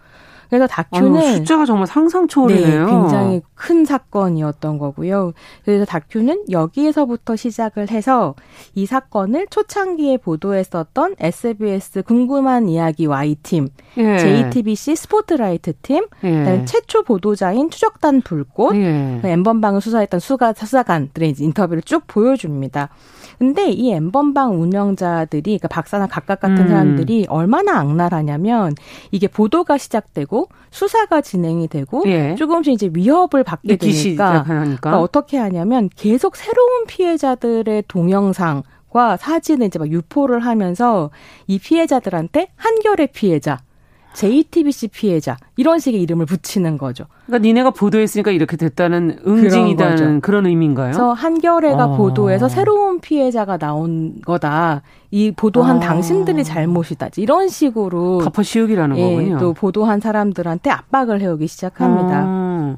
[0.54, 2.86] 그래서 다큐는 아유, 숫자가 정말 상상 초월이네요.
[2.86, 5.34] 네, 굉장히 큰 사건이었던 거고요.
[5.66, 8.36] 그래서 다큐는 여기에서부터 시작을 해서
[8.76, 14.18] 이 사건을 초창기에 보도했었던 SBS 궁금한 이야기 Y팀, 예.
[14.20, 16.64] JTBC 스포트라이트 팀, 예.
[16.66, 19.22] 최초 보도자인 추적단 불꽃, 예.
[19.24, 22.90] 엠번방을 수사했던 수가 수사관들의 인터뷰를 쭉 보여줍니다.
[23.40, 26.68] 근데 이 엠번방 운영자들이 그러니까 박사나 각각 같은 음.
[26.68, 28.76] 사람들이 얼마나 악랄하냐면
[29.12, 32.36] 이게 보도가 시작되고 수사가 진행이 되고 예.
[32.36, 38.64] 조금씩 이제 위협을 받게 되니까 그러니까 어떻게 하냐면 계속 새로운 피해자들의 동영상
[38.94, 41.10] 과 사진을 이제 막 유포를 하면서
[41.48, 43.58] 이 피해자들한테 한결의 피해자,
[44.14, 47.06] JTBC 피해자 이런 식의 이름을 붙이는 거죠.
[47.26, 50.88] 그러니까 니네가 보도했으니까 이렇게 됐다는 응징이다는 그런, 그런 의미인가요?
[50.92, 51.98] 그래서 한겨레가 어.
[51.98, 54.82] 보도해서 새로운 피해자가 나온 거다.
[55.12, 55.80] 이 보도한 어.
[55.80, 57.10] 당신들이 잘못이다.
[57.18, 59.38] 이런 식으로 갚아씌우기라는 예, 거군요.
[59.38, 62.24] 또 보도한 사람들한테 압박을 해오기 시작합니다.
[62.26, 62.78] 어.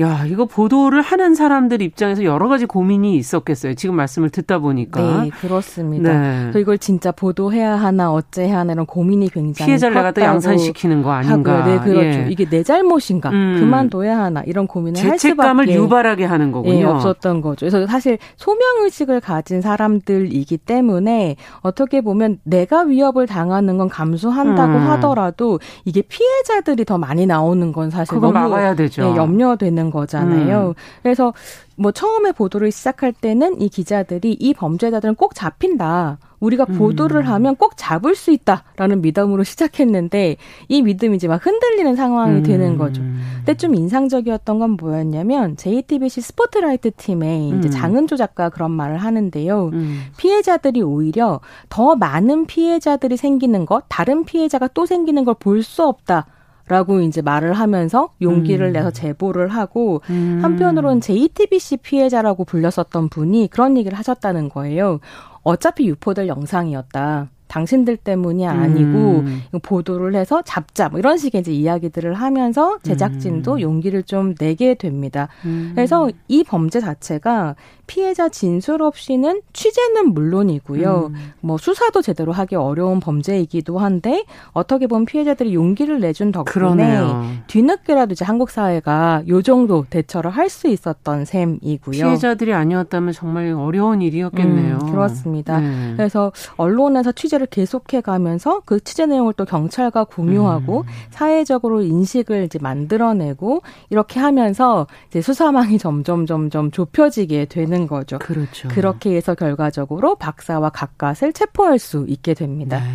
[0.00, 3.74] 야, 이거 보도를 하는 사람들 입장에서 여러 가지 고민이 있었겠어요.
[3.74, 5.22] 지금 말씀을 듣다 보니까.
[5.22, 6.50] 네, 그렇습니다.
[6.50, 6.60] 네.
[6.60, 11.58] 이걸 진짜 보도해야 하나, 어째야 하나 이런 고민이 굉장히 피해자를 또 양산시키는 거 아닌가.
[11.60, 11.74] 하고요.
[11.74, 12.08] 네, 그렇죠.
[12.08, 12.26] 예.
[12.28, 13.30] 이게 내 잘못인가?
[13.30, 13.56] 음.
[13.60, 16.74] 그만둬야 하나 이런 고민을 할 수밖에 죄책감을 유발하게 하는 거군요.
[16.74, 17.60] 예, 없었던 거죠.
[17.60, 24.90] 그래서 사실 소명 의식을 가진 사람들이기 때문에 어떻게 보면 내가 위협을 당하는 건 감수한다고 음.
[24.90, 29.02] 하더라도 이게 피해자들이 더 많이 나오는 건 사실 너무 막아야 되죠.
[29.02, 30.68] 네, 염려되는 되는 거잖아요.
[30.68, 30.74] 음.
[31.02, 31.32] 그래서
[31.76, 36.18] 뭐 처음에 보도를 시작할 때는 이 기자들이 이 범죄자들은 꼭 잡힌다.
[36.40, 37.26] 우리가 보도를 음.
[37.26, 40.36] 하면 꼭 잡을 수 있다라는 믿음으로 시작했는데
[40.68, 42.42] 이 믿음이 이제 막 흔들리는 상황이 음.
[42.42, 43.02] 되는 거죠.
[43.38, 47.70] 근데 좀 인상적이었던 건 뭐였냐면 JTBC 스포트라이트 팀의 이제 음.
[47.70, 49.70] 장은조 작가 그런 말을 하는데요.
[49.72, 50.02] 음.
[50.18, 56.26] 피해자들이 오히려 더 많은 피해자들이 생기는 것, 다른 피해자가 또 생기는 걸 볼 수 없다.
[56.66, 58.72] 라고 이제 말을 하면서 용기를 음.
[58.72, 60.40] 내서 제보를 하고 음.
[60.42, 65.00] 한편으로는 JTBC 피해자라고 불렸었던 분이 그런 얘기를 하셨다는 거예요.
[65.42, 67.28] 어차피 유포될 영상이었다.
[67.46, 69.42] 당신들 때문이 아니고 음.
[69.62, 73.60] 보도를 해서 잡자 뭐 이런 식의 이제 이야기들을 하면서 제작진도 음.
[73.60, 75.28] 용기를 좀 내게 됩니다.
[75.44, 75.70] 음.
[75.74, 77.54] 그래서 이 범죄 자체가
[77.86, 81.10] 피해자 진술 없이는 취재는 물론이고요.
[81.12, 81.32] 음.
[81.40, 87.24] 뭐 수사도 제대로 하기 어려운 범죄이기도 한데 어떻게 보면 피해자들이 용기를 내준 덕분에 그러네요.
[87.46, 91.90] 뒤늦게라도 이제 한국 사회가 요 정도 대처를 할 수 있었던 셈이고요.
[91.90, 94.78] 피해자들이 아니었다면 정말 어려운 일이었겠네요.
[94.82, 95.58] 음, 그렇습니다.
[95.58, 95.94] 네.
[95.96, 100.86] 그래서 언론에서 취재를 계속해 가면서 그 취재 내용을 또 경찰과 공유하고 음.
[101.10, 108.18] 사회적으로 인식을 이제 만들어내고 이렇게 하면서 이제 수사망이 점점 점점 좁혀지게 되는 거죠.
[108.18, 108.68] 그렇죠.
[108.68, 112.80] 그렇게 해서 결과적으로 박사와 각갓을 체포할 수 있게 됩니다.
[112.80, 112.86] 네.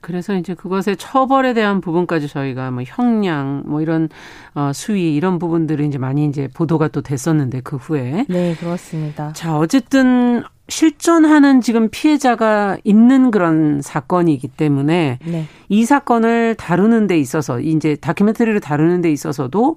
[0.00, 4.08] 그래서 이제 그것의 처벌에 대한 부분까지 저희가 뭐 형량 뭐 이런
[4.54, 9.32] 어 수위 이런 부분들이 이제 많이 이제 보도가 또 됐었는데 그 후에 네 그렇습니다.
[9.34, 15.46] 자 어쨌든 실존하는 지금 피해자가 있는 그런 사건이기 때문에 네.
[15.68, 19.76] 이 사건을 다루는 데 있어서 이제 다큐멘터리를 다루는 데 있어서도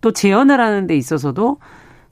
[0.00, 1.58] 또 재현을 하는 데 있어서도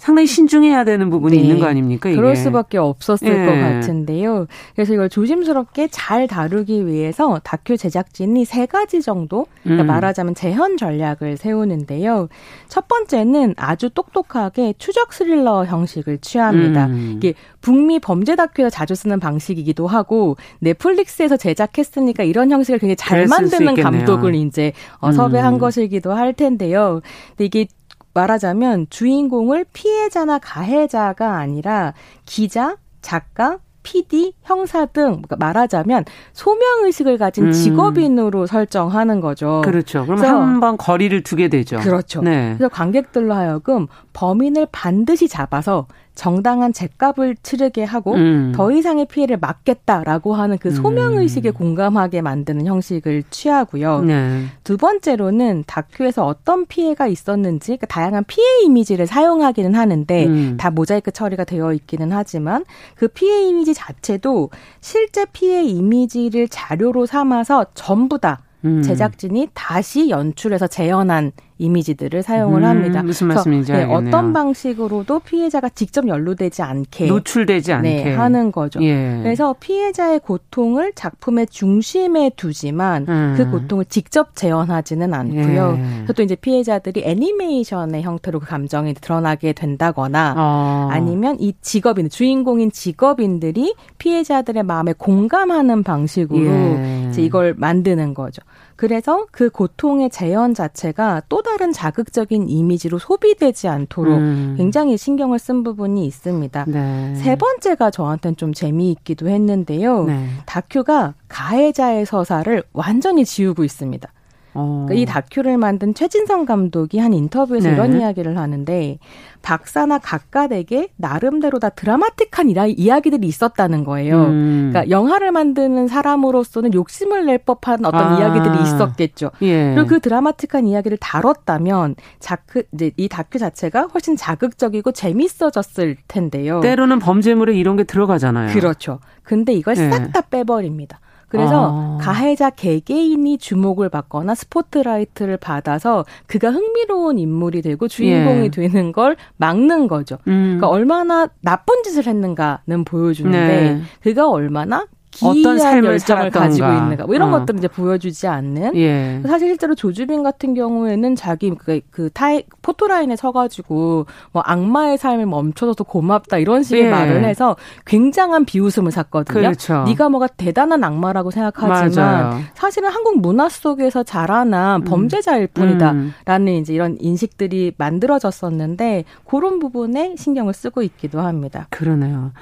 [0.01, 1.43] 상당히 신중해야 되는 부분이 네.
[1.43, 2.09] 있는 거 아닙니까?
[2.09, 2.17] 이게.
[2.17, 3.45] 그럴 수밖에 없었을 네.
[3.45, 4.47] 것 같은데요.
[4.75, 9.87] 그래서 이걸 조심스럽게 잘 다루기 위해서 다큐 제작진이 세 가지 정도 그러니까 음.
[9.89, 12.29] 말하자면 재현 전략을 세우는데요.
[12.69, 16.87] 첫 번째는 아주 똑똑하게 추적 스릴러 형식을 취합니다.
[16.87, 17.17] 음.
[17.19, 23.75] 이게 북미 범죄 다큐에서 자주 쓰는 방식이기도 하고 넷플릭스에서 제작했으니까 이런 형식을 굉장히 잘 만드는
[23.75, 25.59] 감독을 이제 어, 섭외한 음.
[25.59, 27.03] 것이기도 할 텐데요.
[27.37, 27.67] 근데 이게
[28.15, 31.95] 말하자면 주인공을 피해자나 가해자가 아니라
[32.25, 36.05] 기자, 작가, PD, 형사 등 그러니까 말하자면
[36.35, 37.53] 소명 의식을 가진 음.
[37.53, 39.63] 직업인으로 설정하는 거죠.
[39.65, 40.05] 그렇죠.
[40.05, 41.79] 그럼 한 번 거리를 두게 되죠.
[41.79, 42.21] 그렇죠.
[42.21, 42.55] 네.
[42.59, 45.87] 그래서 관객들로 하여금 범인을 반드시 잡아서
[46.21, 48.53] 정당한 죗값을 치르게 하고 음.
[48.55, 51.55] 더 이상의 피해를 막겠다라고 하는 그 소명 의식에 음.
[51.55, 54.03] 공감하게 만드는 형식을 취하고요.
[54.03, 54.45] 네.
[54.63, 60.57] 두 번째로는 다큐에서 어떤 피해가 있었는지 그러니까 다양한 피해 이미지를 사용하기는 하는데 음.
[60.59, 62.67] 다 모자이크 처리가 되어 있기는 하지만
[62.97, 64.51] 그 피해 이미지 자체도
[64.83, 68.83] 실제 피해 이미지를 자료로 삼아서 전부 다 음.
[68.83, 73.03] 제작진이 다시 연출해서 재현한 이미지들을 사용을 음, 합니다.
[73.03, 78.83] 무슨 말씀인지 네, 어떤 방식으로도 피해자가 직접 연루되지 않게 노출되지 않게 네, 하는 거죠.
[78.83, 79.21] 예.
[79.23, 83.35] 그래서 피해자의 고통을 작품의 중심에 두지만 음.
[83.37, 85.79] 그 고통을 직접 재현하지는 않고요.
[85.79, 85.95] 예.
[85.97, 90.89] 그래서 또 이제 피해자들이 애니메이션의 형태로 그 감정이 드러나게 된다거나 어.
[90.91, 97.07] 아니면 이 직업인 주인공인 직업인들이 피해자들의 마음에 공감하는 방식으로 예.
[97.11, 98.41] 이제 이걸 만드는 거죠.
[98.81, 104.55] 그래서 그 고통의 재현 자체가 또 다른 자극적인 이미지로 소비되지 않도록 음.
[104.57, 106.65] 굉장히 신경을 쓴 부분이 있습니다.
[106.67, 107.15] 네.
[107.17, 110.05] 세 번째가 저한테는 좀 재미있기도 했는데요.
[110.05, 110.27] 네.
[110.47, 114.11] 다큐가 가해자의 서사를 완전히 지우고 있습니다.
[114.55, 114.87] 어.
[114.89, 117.75] 그러니까 이 다큐를 만든 최진성 감독이 한 인터뷰에서 네.
[117.75, 118.99] 이런 이야기를 하는데
[119.43, 124.25] 박사나 각각에게 나름대로 다 드라마틱한 이야기들이 있었다는 거예요.
[124.25, 124.71] 음.
[124.71, 128.19] 그러니까 영화를 만드는 사람으로서는 욕심을 낼 법한 어떤 아.
[128.19, 129.31] 이야기들이 있었겠죠.
[129.43, 129.75] 예.
[129.75, 136.61] 그리고 그 드라마틱한 이야기를 다뤘다면 자크 이제 이 다큐 자체가 훨씬 자극적이고 재밌어졌을 텐데요.
[136.61, 138.53] 때로는 범죄물에 이런 게 들어가잖아요.
[138.53, 139.01] 그렇죠.
[139.23, 139.91] 근데 이걸 예.
[139.91, 141.01] 싹다 빼버립니다.
[141.31, 141.99] 그래서 아.
[142.01, 148.49] 가해자 개개인이 주목을 받거나 스포트라이트를 받아서 그가 흥미로운 인물이 되고 주인공이 예.
[148.51, 150.19] 되는 걸 막는 거죠.
[150.27, 150.59] 음.
[150.59, 153.83] 그러니까 얼마나 나쁜 짓을 했는가는 보여주는데 네.
[154.03, 154.87] 그가 얼마나
[155.23, 157.39] 어떤 삶을 열정을 가지고 있는가 뭐 이런 어.
[157.39, 159.21] 것들을 이제 보여주지 않는 예.
[159.27, 165.85] 사실 실제로 조주빈 같은 경우에는 자기 그, 그 타이 포토라인에 서가지고 뭐 악마의 삶을 멈춰줘서
[165.85, 166.91] 고맙다 이런 식의 예.
[166.91, 167.57] 말을 해서
[167.87, 169.41] 굉장한 비웃음을 샀거든요.
[169.41, 169.85] 그렇죠.
[169.85, 172.41] 네가 뭐가 대단한 악마라고 생각하지만 맞아요.
[172.55, 174.85] 사실은 한국 문화 속에서 자라난 음.
[174.85, 176.49] 범죄자일 뿐이다라는 음.
[176.61, 181.67] 이제 이런 인식들이 만들어졌었는데 그런 부분에 신경을 쓰고 있기도 합니다.
[181.71, 182.33] 그러네요.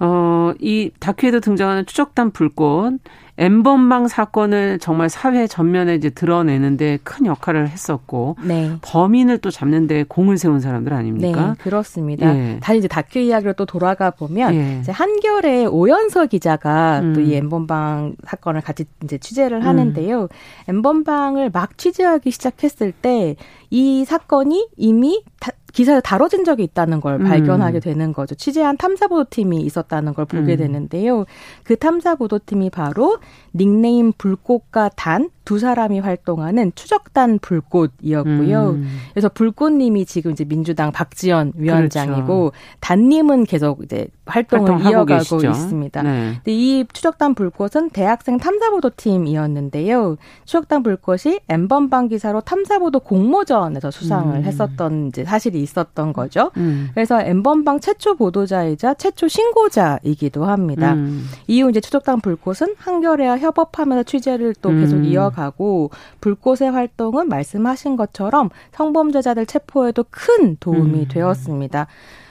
[0.00, 2.98] 어, 이 다큐에도 등장하는 추적단 불꽃,
[3.36, 8.72] 엠번방 사건을 정말 사회 전면에 이제 드러내는데 큰 역할을 했었고, 네.
[8.82, 11.50] 범인을 또 잡는데 공을 세운 사람들 아닙니까?
[11.50, 12.36] 네, 그렇습니다.
[12.36, 12.58] 예.
[12.60, 14.78] 다시 이제 다큐 이야기로 또 돌아가 보면, 예.
[14.80, 17.14] 이제 한결의 오연서 기자가 음.
[17.14, 20.22] 또이 엠번방 사건을 같이 이제 취재를 하는데요.
[20.22, 20.28] 음.
[20.68, 23.36] 엠번방을 막 취재하기 시작했을 때,
[23.70, 27.24] 이 사건이 이미 다, 기사에 다뤄진 적이 있다는 걸 음.
[27.24, 28.34] 발견하게 되는 거죠.
[28.34, 30.56] 취재한 탐사보도팀이 있었다는 걸 보게 음.
[30.56, 31.24] 되는데요.
[31.62, 33.18] 그 탐사보도팀이 바로
[33.54, 38.68] 닉네임 불꽃과 단 두 사람이 활동하는 추적단 불꽃이었고요.
[38.68, 38.86] 음.
[39.14, 42.52] 그래서 불꽃님이 지금 이제 민주당 박지원 위원장이고 그렇죠.
[42.80, 45.48] 단님은 계속 이제 활동을 이어가고 계시죠.
[45.48, 46.02] 있습니다.
[46.02, 46.32] 네.
[46.34, 50.16] 근데 이 추적단 불꽃은 대학생 탐사보도 팀이었는데요.
[50.44, 54.44] 추적단 불꽃이 엠번방 기사로 탐사보도 공모전에서 수상을 음.
[54.44, 56.50] 했었던 이제 사실이 있었던 거죠.
[56.56, 56.90] 음.
[56.94, 60.92] 그래서 엠번방 최초 보도자이자 최초 신고자이기도 합니다.
[60.94, 61.26] 음.
[61.46, 65.04] 이후 이제 추적단 불꽃은 한겨레와 협업하면서 취재를 또 계속 음.
[65.04, 71.08] 이어가고 불꽃의 활동은 말씀하신 것처럼 성범죄자들 체포에도 큰 도움이 음.
[71.08, 71.86] 되었습니다.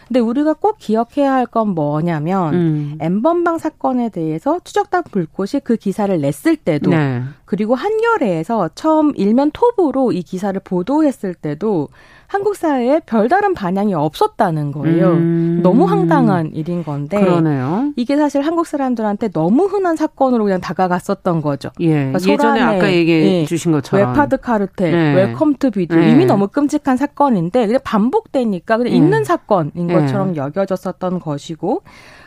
[0.08, 2.98] 근데 우리가 꼭 기억해야 할 건 뭐냐면 음.
[3.00, 7.24] n번방 사건에 대해서 추적단 불꽃이 그 기사를 냈을 때도 네.
[7.46, 11.90] 그리고 한겨레에서 처음 일면 톱으로 이 기사를 보도했을 때도
[12.28, 15.12] 한국 사회에 별다른 반향이 없었다는 거예요.
[15.12, 15.62] 음.
[15.64, 17.94] 너무 황당한 일인 건데 그러네요.
[17.96, 21.70] 이게 사실 한국 사람들한테 너무 흔한 사건으로 그냥 다가갔었던 거죠.
[21.80, 22.12] 예.
[22.12, 23.46] 그러니까 예전에 아까 얘기해 예.
[23.46, 25.14] 주신 것처럼 웹하드 카르텔, 네.
[25.14, 26.12] Welcome to Video 네.
[26.12, 28.98] 이미 너무 끔찍한 사건인데 그냥 반복되니까 그냥 네.
[28.98, 31.82] 있는 사건인 것처럼 여겨졌었던 것이고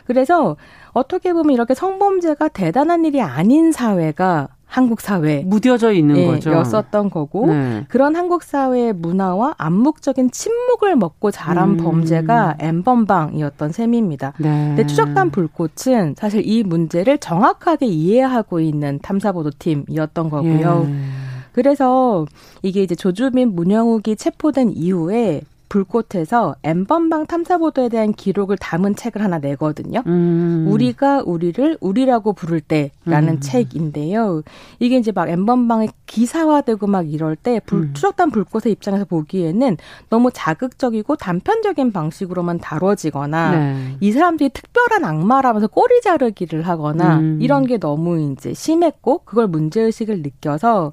[0.05, 0.57] 그래서
[0.93, 6.53] 어떻게 보면 이렇게 성범죄가 대단한 일이 아닌 사회가 한국 사회 무뎌져 있는 네, 거죠.
[6.53, 7.85] 였었던 거고 네.
[7.89, 11.77] 그런 한국 사회의 문화와 암묵적인 침묵을 먹고 자란 음.
[11.77, 14.31] 범죄가 엠번방이었던 셈입니다.
[14.39, 14.67] 네.
[14.69, 20.85] 근데 추적단 불꽃은 사실 이 문제를 정확하게 이해하고 있는 탐사보도팀이었던 거고요.
[20.87, 20.95] 예.
[21.51, 22.25] 그래서
[22.61, 25.41] 이게 이제 조주빈 문영욱이 체포된 이후에
[25.71, 30.03] 불꽃에서 엠번방 탐사보도에 대한 기록을 담은 책을 하나 내거든요.
[30.05, 30.65] 음.
[30.67, 33.39] 우리가 우리를 우리라고 부를 때라는 음.
[33.39, 34.41] 책인데요.
[34.79, 37.93] 이게 이제 막 엠번방이 기사화되고 막 이럴 때 불, 음.
[37.93, 39.77] 추적단 불꽃의 입장에서 보기에는
[40.09, 43.95] 너무 자극적이고 단편적인 방식으로만 다뤄지거나 네.
[44.01, 47.39] 이 사람들이 특별한 악마라면서 꼬리 자르기를 하거나 음.
[47.41, 50.91] 이런 게 너무 이제 심했고 그걸 문제의식을 느껴서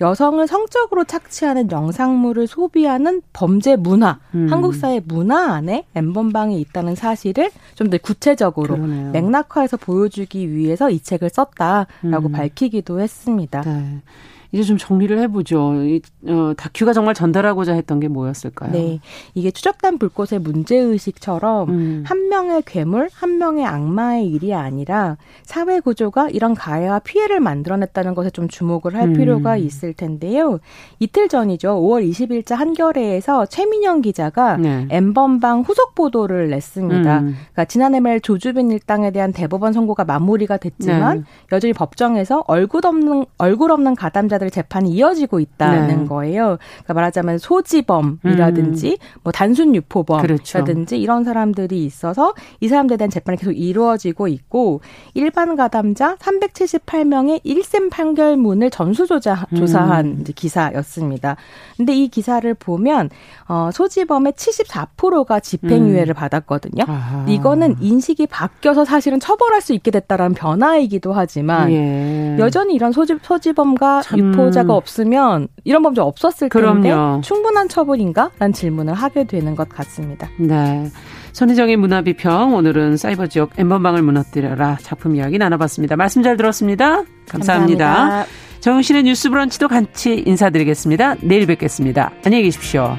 [0.00, 4.46] 여성을 성적으로 착취하는 영상물을 소비하는 범죄 문화, 음.
[4.50, 9.10] 한국 사회 문화 안에 엠번방이 있다는 사실을 좀 더 구체적으로 그러네요.
[9.12, 12.32] 맥락화해서 보여주기 위해서 이 책을 썼다라고 음.
[12.32, 13.62] 밝히기도 했습니다.
[13.62, 14.02] 네.
[14.50, 15.74] 이제 좀 정리를 해보죠.
[15.84, 18.72] 이, 어, 다큐가 정말 전달하고자 했던 게 뭐였을까요?
[18.72, 19.00] 네.
[19.34, 22.04] 이게 추적단 불꽃의 문제 의식처럼 음.
[22.06, 28.30] 한 명의 괴물, 한 명의 악마의 일이 아니라 사회 구조가 이런 가해와 피해를 만들어냈다는 것에
[28.30, 29.12] 좀 주목을 할 음.
[29.12, 30.60] 필요가 있을 텐데요.
[30.98, 31.80] 이틀 전이죠.
[31.80, 34.86] 5월 20일자 한겨레에서 최민영 기자가 네.
[34.90, 37.18] 엠번방 후속 보도를 냈습니다.
[37.18, 37.36] 음.
[37.52, 41.24] 그러니까 지난해 말 조주빈 일당에 대한 대법원 선고가 마무리가 됐지만 네.
[41.52, 46.06] 여전히 법정에서 얼굴 없는 얼굴 없는 가담자 피해자들 재판이 이어지고 있다는 네.
[46.06, 46.56] 거예요.
[46.58, 49.20] 그러니까 말하자면 소지범이라든지 음.
[49.22, 50.94] 뭐 단순 유포범이라든지 그렇죠.
[50.96, 54.80] 이런 사람들이 있어서 이 사람들에 대한 재판이 계속 이루어지고 있고
[55.14, 60.24] 일반 가담자 378명의 1심 판결문을 전수조사 조사한 음.
[60.34, 61.36] 기사였습니다.
[61.76, 63.10] 근데 이 기사를 보면
[63.48, 66.14] 어 소지범의 74%가 집행유예를 음.
[66.14, 66.84] 받았거든요.
[66.86, 67.24] 아하.
[67.28, 72.36] 이거는 인식이 바뀌어서 사실은 처벌할 수 있게 됐다라는 변화이기도 하지만 예.
[72.38, 74.02] 여전히 이런 소지, 소지범과
[74.32, 74.76] 유포자가 음.
[74.76, 76.82] 없으면 이런 범죄 없었을 그럼요.
[76.82, 78.30] 텐데 충분한 처벌인가?
[78.38, 80.28] 라는 질문을 하게 되는 것 같습니다.
[80.38, 80.88] 네.
[81.32, 85.96] 손희정의 문화비평 오늘은 사이버 지역 엠번방을 무너뜨려라 작품 이야기 나눠봤습니다.
[85.96, 87.02] 말씀 잘 들었습니다.
[87.28, 87.86] 감사합니다.
[87.86, 88.26] 감사합니다.
[88.60, 91.16] 정신의 뉴스 브런치도 같이 인사드리겠습니다.
[91.22, 92.10] 내일 뵙겠습니다.
[92.24, 92.96] 안녕히 계십시오.